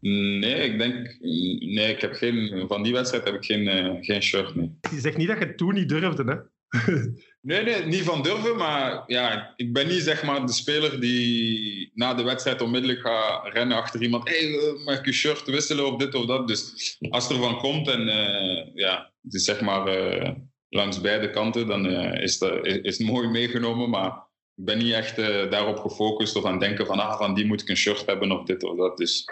Nee, 0.00 0.54
ik 0.54 0.78
denk... 0.78 1.16
Nee, 1.60 1.94
ik 1.94 2.00
heb 2.00 2.12
geen... 2.12 2.64
Van 2.68 2.82
die 2.82 2.92
wedstrijd 2.92 3.24
heb 3.24 3.34
ik 3.34 3.44
geen, 3.44 3.98
geen 4.04 4.22
shirt, 4.22 4.54
nee. 4.54 4.78
Je 4.90 5.00
zegt 5.00 5.16
niet 5.16 5.28
dat 5.28 5.38
je 5.38 5.44
het 5.44 5.56
toen 5.56 5.74
niet 5.74 5.88
durfde, 5.88 6.24
hè? 6.24 6.36
nee, 7.40 7.62
nee, 7.62 7.84
niet 7.84 8.02
van 8.02 8.22
durven, 8.22 8.56
maar 8.56 9.02
ja, 9.06 9.52
ik 9.56 9.72
ben 9.72 9.86
niet 9.86 10.02
zeg 10.02 10.22
maar 10.22 10.46
de 10.46 10.52
speler 10.52 11.00
die 11.00 11.90
na 11.94 12.14
de 12.14 12.22
wedstrijd 12.22 12.62
onmiddellijk 12.62 13.00
gaat 13.00 13.52
rennen 13.52 13.76
achter 13.76 14.02
iemand. 14.02 14.28
Hé, 14.28 14.52
hey, 14.52 14.74
mag 14.84 14.98
ik 14.98 15.04
je 15.04 15.12
shirt 15.12 15.46
wisselen 15.46 15.92
of 15.92 15.96
dit 15.96 16.14
of 16.14 16.26
dat? 16.26 16.48
Dus 16.48 16.96
als 17.10 17.30
er 17.30 17.36
van 17.36 17.58
komt 17.58 17.88
en 17.88 18.00
uh, 18.00 18.74
ja, 18.74 19.12
het 19.22 19.34
is 19.34 19.44
zeg 19.44 19.60
maar 19.60 19.98
uh, 19.98 20.30
langs 20.68 21.00
beide 21.00 21.30
kanten, 21.30 21.66
dan 21.66 21.86
uh, 21.86 22.22
is, 22.22 22.40
het, 22.40 22.84
is, 22.84 22.98
mooi 22.98 23.28
meegenomen, 23.28 23.90
maar 23.90 24.26
ik 24.58 24.64
ben 24.64 24.78
niet 24.78 24.92
echt 24.92 25.16
daarop 25.50 25.78
gefocust 25.78 26.36
of 26.36 26.44
aan 26.44 26.58
denken 26.58 26.86
van, 26.86 26.98
ah, 26.98 27.18
van 27.18 27.34
die 27.34 27.46
moet 27.46 27.60
ik 27.60 27.68
een 27.68 27.76
shirt 27.76 28.06
hebben 28.06 28.32
of 28.32 28.44
dit 28.44 28.62
of 28.62 28.76
dat. 28.76 28.96
Dus... 28.96 29.24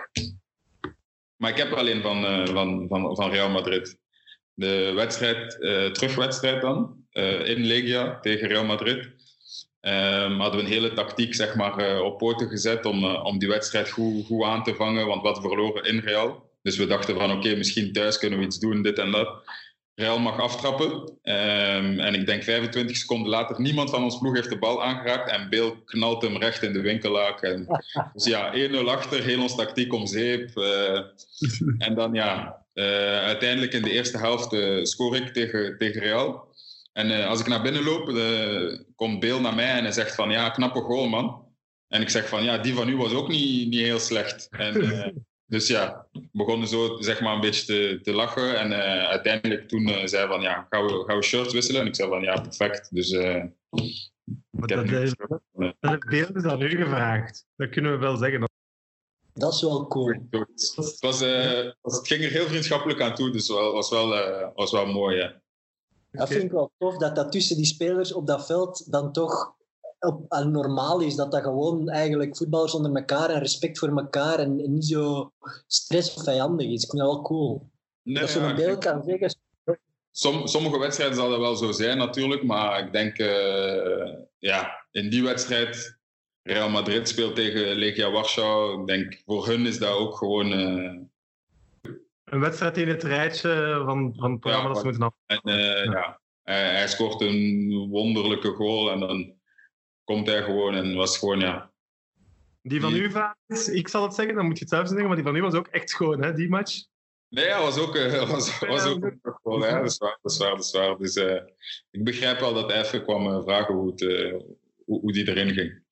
Maar 1.37 1.51
ik 1.51 1.57
heb 1.57 1.73
alleen 1.73 2.03
van, 2.03 2.47
van, 2.47 2.87
van, 2.89 3.17
van 3.17 3.31
Real 3.31 3.51
Madrid. 3.51 3.99
De 4.55 4.93
wedstrijd, 4.95 5.51
terugwedstrijd 5.95 6.61
dan, 6.61 7.07
uh, 7.17 7.49
in 7.49 7.65
Legia 7.65 8.19
tegen 8.21 8.49
Real 8.49 8.65
Madrid. 8.65 9.15
Um, 9.81 10.41
hadden 10.41 10.61
we 10.61 10.67
een 10.67 10.73
hele 10.73 10.93
tactiek 10.93 11.35
zeg 11.35 11.55
maar, 11.55 11.91
uh, 11.91 12.01
op 12.01 12.19
poten 12.19 12.49
gezet 12.49 12.85
om, 12.85 13.05
uh, 13.05 13.25
om 13.25 13.39
die 13.39 13.49
wedstrijd 13.49 13.91
goed, 13.91 14.27
goed 14.27 14.45
aan 14.45 14.63
te 14.63 14.75
vangen, 14.75 15.07
want 15.07 15.23
wat 15.23 15.41
verloren 15.41 15.85
in 15.85 15.99
Real. 15.99 16.51
Dus 16.63 16.77
we 16.77 16.87
dachten 16.87 17.17
van 17.17 17.33
oké, 17.33 17.55
misschien 17.55 17.93
thuis 17.93 18.19
kunnen 18.19 18.39
we 18.39 18.45
iets 18.45 18.59
doen, 18.59 18.83
dit 18.83 18.99
en 18.99 19.11
dat. 19.11 19.43
Real 19.99 20.19
mag 20.19 20.41
aftrappen. 20.41 20.91
Um, 21.23 22.01
en 22.01 22.15
ik 22.15 22.27
denk 22.27 22.43
25 22.43 22.97
seconden 22.97 23.29
later, 23.29 23.61
niemand 23.61 23.91
van 23.91 24.03
ons 24.03 24.19
ploeg 24.19 24.35
heeft 24.35 24.51
de 24.51 24.59
bal 24.59 24.85
aangeraakt. 24.85 25.31
En 25.31 25.49
Beel 25.49 25.77
knalt 25.85 26.23
hem 26.23 26.37
recht 26.37 26.63
in 26.63 26.73
de 26.73 26.81
winkelaak. 26.81 27.43
En, 27.43 27.67
dus 28.15 28.25
ja, 28.25 28.53
1-0 28.71 28.75
achter, 28.87 29.23
heel 29.23 29.43
ons 29.43 29.57
tactiek 29.57 29.93
om 29.93 30.07
zeep. 30.07 30.51
Uh, 30.55 31.01
en 31.79 31.95
dan 31.95 32.15
ja, 32.15 32.63
uiteindelijk 33.25 33.73
in 33.73 33.83
de 33.83 33.91
eerste 33.91 34.19
helft 34.19 34.57
scoor 34.89 35.17
ik 35.17 35.29
tegen, 35.29 35.79
tegen 35.79 36.01
Real. 36.01 36.49
En 36.93 37.27
als 37.27 37.41
ik 37.41 37.47
naar 37.47 37.63
binnen 37.63 37.85
loop, 37.85 38.07
komt 38.95 39.21
Beel 39.21 39.41
naar 39.41 39.55
mij 39.55 39.71
en 39.71 39.83
hij 39.83 39.93
zegt 39.93 40.15
van 40.15 40.31
ja, 40.31 40.51
knappe 40.51 40.81
goal 40.81 41.09
man. 41.09 41.45
En 41.89 42.01
ik 42.01 42.09
zeg 42.09 42.29
van 42.29 42.45
ja, 42.45 42.59
die 42.59 42.75
van 42.75 42.89
u 42.89 42.97
was 42.97 43.13
ook 43.13 43.29
niet, 43.29 43.69
niet 43.69 43.81
heel 43.81 43.99
slecht. 43.99 44.49
En, 44.51 44.75
dus 45.47 45.67
ja, 45.67 46.07
we 46.13 46.29
begonnen 46.33 46.69
zo 46.69 46.97
zeg 47.01 47.21
maar 47.21 47.35
een 47.35 47.41
beetje 47.41 47.65
te, 47.65 48.01
te 48.03 48.13
lachen. 48.13 48.59
En 48.59 48.73
uiteindelijk 49.07 49.69
toen 49.69 50.09
zei 50.09 50.29
van 50.29 50.41
ja, 50.41 50.67
gaan 50.71 50.87
we, 50.87 51.05
gaan 51.07 51.17
we 51.17 51.23
shirts 51.23 51.53
wisselen? 51.53 51.81
En 51.81 51.87
ik 51.87 51.95
zei 51.95 52.09
van 52.09 52.23
ja, 52.23 52.41
perfect. 52.41 52.95
Dus 52.95 53.13
maar 54.51 54.69
dat, 54.69 54.91
is, 54.91 55.15
dat 55.81 56.01
Beel 56.05 56.35
is 56.35 56.45
aan 56.45 56.61
u 56.61 56.77
gevraagd. 56.77 57.47
Dat 57.57 57.71
kunnen 57.71 57.93
we 57.93 57.99
wel 57.99 58.17
zeggen. 58.17 58.49
Dat 59.33 59.53
is 59.53 59.63
wel 59.63 59.87
cool. 59.87 60.09
Het, 60.31 60.99
was, 61.01 61.21
het 61.83 62.07
ging 62.07 62.25
er 62.25 62.31
heel 62.31 62.47
vriendschappelijk 62.47 63.01
aan 63.01 63.15
toe, 63.15 63.31
dus 63.31 63.49
het 63.49 63.73
was 63.73 63.91
wel, 63.91 64.09
was 64.55 64.73
wel 64.73 64.87
mooi. 64.87 65.17
Ja. 65.17 65.41
Dat 66.11 66.29
vind 66.29 66.43
ik 66.43 66.51
wel 66.51 66.73
tof, 66.79 66.97
dat 66.97 67.17
dat 67.17 67.33
tussen 67.33 67.57
die 67.57 67.65
spelers 67.65 68.13
op 68.13 68.27
dat 68.27 68.47
veld 68.47 68.93
dan 68.93 69.13
toch 69.13 69.56
op, 69.99 70.45
normaal 70.45 71.01
is. 71.01 71.15
Dat 71.15 71.33
dat 71.33 71.43
gewoon 71.43 71.89
eigenlijk 71.89 72.37
voetballers 72.37 72.75
onder 72.75 72.97
elkaar 72.97 73.31
en 73.31 73.39
respect 73.39 73.79
voor 73.79 73.89
elkaar 73.89 74.39
en, 74.39 74.73
niet 74.73 74.87
zo 74.87 75.33
stress 75.67 76.15
of 76.15 76.25
vijandig 76.25 76.67
is. 76.67 76.83
Ik 76.83 76.91
vind 76.91 77.03
dat 77.03 77.13
wel 77.13 77.23
cool. 77.23 77.71
Nee, 78.03 78.21
dat 78.21 78.33
je 78.33 78.41
een 78.41 78.57
beeld 78.57 78.85
kan 78.85 79.03
zeggen. 79.03 79.35
Som, 80.11 80.47
sommige 80.47 80.79
wedstrijden 80.79 81.17
zal 81.17 81.31
dat 81.31 81.39
wel 81.39 81.57
zo 81.57 81.73
zijn 81.73 81.99
natuurlijk, 81.99 82.43
maar 82.43 82.79
ik 82.79 82.93
denk, 82.93 83.19
uh, 83.19 84.13
ja, 84.39 84.87
in 84.91 85.11
die 85.11 85.23
wedstrijd, 85.23 85.99
Real 86.43 86.69
Madrid 86.69 87.09
speelt 87.09 87.35
tegen 87.35 87.77
Legia 87.77 88.11
Warschau, 88.11 88.81
ik 88.81 88.87
denk 88.87 89.23
voor 89.27 89.47
hun 89.47 89.67
is 89.67 89.79
dat 89.79 89.99
ook 89.99 90.17
gewoon... 90.17 90.53
Uh, 90.53 91.01
een 92.25 92.41
wedstrijd 92.41 92.77
in 92.77 92.89
het 92.89 93.03
rijtje 93.03 93.83
van, 93.85 94.15
van 94.17 94.31
het 94.31 94.41
programma 94.41 94.69
ja, 94.69 94.75
dat 94.75 94.79
ze 94.79 94.85
moeten 94.85 95.03
af. 95.03 95.15
En, 95.27 95.41
uh, 95.45 95.85
ja. 95.85 96.21
Hij, 96.43 96.77
hij, 96.77 96.89
scoort 96.89 97.21
een 97.21 97.89
wonderlijke 97.91 98.51
goal 98.51 98.91
en 98.91 99.01
dan 99.01 99.36
komt 100.07 100.27
hij 100.27 100.43
gewoon 100.43 100.75
en 100.75 100.95
was 100.95 101.19
gewoon, 101.19 101.41
ja. 101.41 101.71
Die 102.63 102.81
van 102.81 102.93
die... 102.93 103.03
u, 103.03 103.11
is, 103.47 103.69
ik 103.69 103.89
zal 103.89 104.03
het 104.03 104.15
zeggen, 104.15 104.35
dan 104.35 104.47
moet 104.47 104.59
je 104.59 104.65
het 104.65 104.73
zelf 104.73 104.89
zeggen, 104.89 105.07
maar 105.07 105.17
die 105.17 105.25
van 105.25 105.37
u 105.37 105.43
was 105.43 105.55
ook 105.55 105.67
echt 105.67 105.91
schoon, 105.91 106.23
hè, 106.23 106.35
die 106.35 106.49
match? 106.49 106.85
Nee, 107.29 107.49
hij 107.49 107.61
was 107.61 107.79
ook, 107.79 107.97
uh, 107.97 108.31
was, 108.31 108.59
was 108.59 108.85
ook 108.85 109.11
goal, 109.23 109.65
ja, 109.65 109.79
dat 109.79 109.91
is 109.91 109.99
waar, 109.99 110.19
dat 110.23 110.33
is 110.33 110.39
waar, 110.39 110.51
dat 110.51 110.65
is 110.65 110.73
waar. 110.73 110.97
Dus 110.97 111.17
uh, 111.17 111.43
ik 111.91 112.05
begrijp 112.05 112.41
wel 112.41 112.55
dat 112.55 112.71
hij 112.71 112.83
even 112.83 113.03
kwam 113.03 113.43
vragen 113.43 113.75
hoe, 113.75 113.91
het, 113.91 114.01
hoe, 114.85 115.01
hoe 115.01 115.13
die 115.13 115.29
erin 115.29 115.51
ging. 115.51 115.83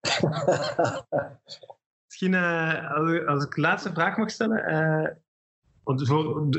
Misschien 2.06 2.34
als 3.26 3.44
ik 3.44 3.54
de 3.54 3.60
laatste 3.60 3.92
vraag 3.92 4.16
mag 4.16 4.30
stellen 4.30 5.22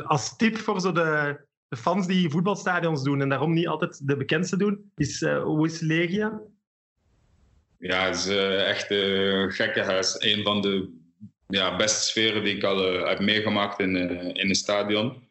als 0.06 0.36
tip 0.36 0.58
voor 0.58 0.82
zo 0.82 0.92
de, 0.92 1.40
de, 1.68 1.78
fans 1.78 2.08
die 2.08 2.30
voetbalstadions 2.30 3.04
doen 3.04 3.22
en 3.22 3.30
daarom 3.30 3.54
niet 3.54 3.68
altijd 3.68 4.08
de 4.08 4.18
bekendste 4.18 4.58
doen, 4.58 4.92
is 4.96 5.22
uh, 5.22 5.44
hoe 5.44 5.66
is 5.66 5.80
Legia? 5.80 6.42
Ja, 7.80 8.06
het 8.06 8.16
is 8.16 8.28
uh, 8.28 8.68
echt 8.68 8.92
een 8.92 9.52
gekke 9.52 9.82
huis. 9.82 10.16
Een 10.20 10.44
van 10.44 10.62
de 10.62 10.90
ja, 11.48 11.76
beste 11.76 12.04
sferen 12.04 12.44
die 12.44 12.56
ik 12.56 12.64
al 12.64 12.94
uh, 12.94 13.08
heb 13.08 13.20
meegemaakt 13.20 13.80
in, 13.80 13.96
in 14.36 14.50
een 14.50 14.56
stadion. 14.56 15.26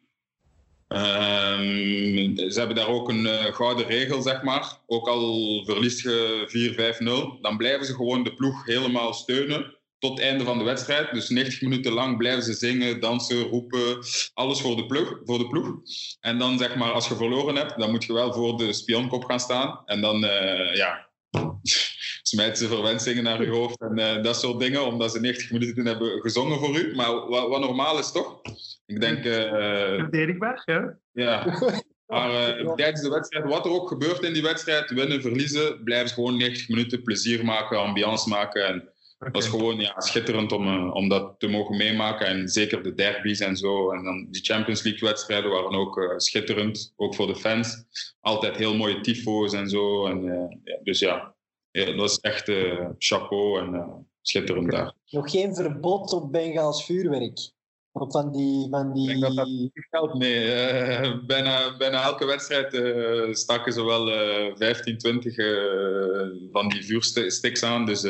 Um, 0.87 2.37
ze 2.37 2.55
hebben 2.55 2.75
daar 2.75 2.87
ook 2.87 3.09
een 3.09 3.53
gouden 3.53 3.85
regel, 3.85 4.21
zeg 4.21 4.41
maar. 4.41 4.77
Ook 4.85 5.07
al 5.07 5.63
verliest 5.65 6.01
je 6.01 7.35
4-5-0, 7.37 7.41
dan 7.41 7.57
blijven 7.57 7.85
ze 7.85 7.93
gewoon 7.93 8.23
de 8.23 8.33
ploeg 8.33 8.65
helemaal 8.65 9.13
steunen 9.13 9.75
tot 9.99 10.17
het 10.17 10.27
einde 10.27 10.43
van 10.43 10.57
de 10.57 10.63
wedstrijd. 10.63 11.11
Dus 11.11 11.29
90 11.29 11.61
minuten 11.61 11.91
lang 11.91 12.17
blijven 12.17 12.43
ze 12.43 12.53
zingen, 12.53 12.99
dansen, 12.99 13.41
roepen. 13.41 13.97
Alles 14.33 14.61
voor 14.61 14.75
de, 14.75 14.85
ploeg, 14.85 15.19
voor 15.23 15.37
de 15.37 15.47
ploeg. 15.47 15.75
En 16.19 16.37
dan 16.37 16.57
zeg 16.57 16.75
maar, 16.75 16.91
als 16.91 17.07
je 17.07 17.15
verloren 17.15 17.55
hebt, 17.55 17.79
dan 17.79 17.91
moet 17.91 18.03
je 18.03 18.13
wel 18.13 18.33
voor 18.33 18.57
de 18.57 18.73
spionkop 18.73 19.23
gaan 19.25 19.39
staan. 19.39 19.81
En 19.85 20.01
dan, 20.01 20.19
ja, 20.73 21.07
smijten 22.27 22.57
ze 22.57 22.67
verwensingen 22.67 23.23
naar 23.23 23.41
je 23.41 23.49
hoofd 23.49 23.81
en 23.81 23.99
uh, 23.99 24.23
dat 24.23 24.39
soort 24.39 24.59
dingen. 24.59 24.85
Omdat 24.85 25.11
ze 25.11 25.19
90 25.19 25.51
minuten 25.51 25.85
hebben 25.85 26.21
gezongen 26.21 26.59
voor 26.59 26.77
u. 26.77 26.95
Maar 26.95 27.13
wat, 27.13 27.47
wat 27.47 27.59
normaal 27.59 27.99
is, 27.99 28.11
toch? 28.11 28.41
Ik 28.85 29.01
denk... 29.01 29.25
Uh, 29.25 29.33
Verdedigbaar, 29.97 30.61
ja. 30.65 30.97
Ja. 31.11 31.45
Maar 32.07 32.59
uh, 32.59 32.73
tijdens 32.73 33.01
de 33.01 33.09
wedstrijd, 33.09 33.45
wat 33.45 33.65
er 33.65 33.71
ook 33.71 33.87
gebeurt 33.87 34.23
in 34.23 34.33
die 34.33 34.41
wedstrijd, 34.41 34.89
winnen, 34.89 35.21
verliezen, 35.21 35.83
blijven 35.83 36.07
ze 36.07 36.13
gewoon 36.13 36.37
90 36.37 36.69
minuten 36.69 37.03
plezier 37.03 37.45
maken, 37.45 37.79
ambiance 37.79 38.29
maken. 38.29 38.65
En 38.65 38.89
Okay. 39.19 39.31
Dat 39.31 39.43
is 39.43 39.49
gewoon 39.49 39.79
ja, 39.79 39.99
schitterend 39.99 40.51
om, 40.51 40.67
uh, 40.67 40.93
om 40.95 41.09
dat 41.09 41.35
te 41.39 41.47
mogen 41.47 41.77
meemaken. 41.77 42.27
En 42.27 42.49
zeker 42.49 42.83
de 42.83 42.93
derbies 42.93 43.39
en 43.39 43.57
zo. 43.57 43.91
En 43.91 44.03
dan 44.03 44.27
die 44.31 44.43
Champions 44.43 44.83
League-wedstrijden 44.83 45.51
waren 45.51 45.79
ook 45.79 45.97
uh, 45.97 46.17
schitterend. 46.17 46.93
Ook 46.95 47.15
voor 47.15 47.27
de 47.27 47.35
fans. 47.35 47.85
Altijd 48.19 48.57
heel 48.57 48.75
mooie 48.75 48.99
tyfo's 48.99 49.53
en 49.53 49.69
zo. 49.69 50.05
En, 50.05 50.23
uh, 50.23 50.57
ja, 50.63 50.79
dus 50.83 50.99
ja, 50.99 51.35
ja, 51.77 51.95
dat 51.95 52.09
is 52.09 52.17
echt 52.17 52.51
chapeau 52.97 53.59
en 53.59 54.05
schitterend 54.21 54.71
daar. 54.71 54.93
Nog 55.09 55.31
geen 55.31 55.55
verbod 55.55 56.13
op 56.13 56.31
Bengaals 56.31 56.85
vuurwerk? 56.85 57.51
Of 57.91 58.11
van 58.11 58.31
die... 58.31 58.67
Van 58.69 58.93
die... 58.93 59.11
Ik 59.11 59.19
denk 59.19 59.21
dat 59.21 59.35
dat 59.35 59.49
geld 59.73 60.13
mee. 60.13 60.45
Uh, 60.45 61.25
bijna, 61.25 61.77
bijna 61.77 62.03
elke 62.03 62.25
wedstrijd 62.25 62.73
uh, 62.73 63.33
staken 63.33 63.73
ze 63.73 63.83
wel 63.83 64.09
uh, 64.09 64.55
15, 64.55 64.97
20 64.97 65.35
van 66.51 66.67
die 66.67 66.85
vuursticks 66.85 67.63
aan. 67.63 67.85
Dus 67.85 68.01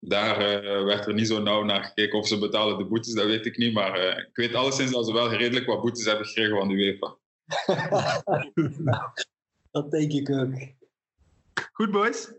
daar 0.00 0.38
werd 0.84 1.06
er 1.06 1.14
niet 1.14 1.28
zo 1.28 1.42
nauw 1.42 1.62
naar 1.62 1.84
gekeken 1.84 2.18
of 2.18 2.26
ze 2.26 2.38
betalen 2.38 2.78
de 2.78 2.84
boetes, 2.84 3.14
dat 3.14 3.26
weet 3.26 3.46
ik 3.46 3.56
niet. 3.56 3.72
Maar 3.72 4.18
ik 4.18 4.36
weet 4.36 4.54
alleszins 4.54 4.90
dat 4.90 5.06
ze 5.06 5.12
wel 5.12 5.32
redelijk 5.32 5.66
wat 5.66 5.80
boetes 5.80 6.04
hebben 6.04 6.26
gekregen 6.26 6.56
van 6.56 6.68
de 6.68 6.74
UEFA. 6.74 7.16
dat 9.70 9.90
denk 9.90 10.12
ik 10.12 10.30
ook. 10.30 10.54
Goed, 11.72 11.90
boys. 11.90 12.37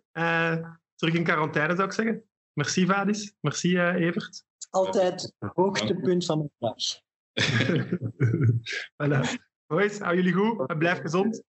Terug 0.96 1.14
in 1.14 1.24
quarantaine 1.24 1.76
zou 1.76 1.88
ik 1.88 1.94
zeggen. 1.94 2.24
Merci, 2.54 2.86
Vadis. 2.86 3.34
Merci, 3.40 3.80
Evert. 3.80 4.44
Altijd 4.70 5.34
het 5.40 5.52
hoogtepunt 5.54 6.26
van 6.26 6.38
mijn 6.38 6.52
dag. 6.58 6.76
voilà. 9.04 9.48
Boys, 9.68 10.00
hou 10.00 10.16
jullie 10.16 10.34
goed 10.34 10.70
en 10.70 10.78
blijf 10.78 11.00
gezond. 11.00 11.44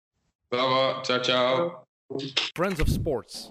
Ciao, 0.48 1.02
ciao. 1.22 1.84
Friends 2.52 2.80
of 2.80 2.88
Sports. 2.88 3.50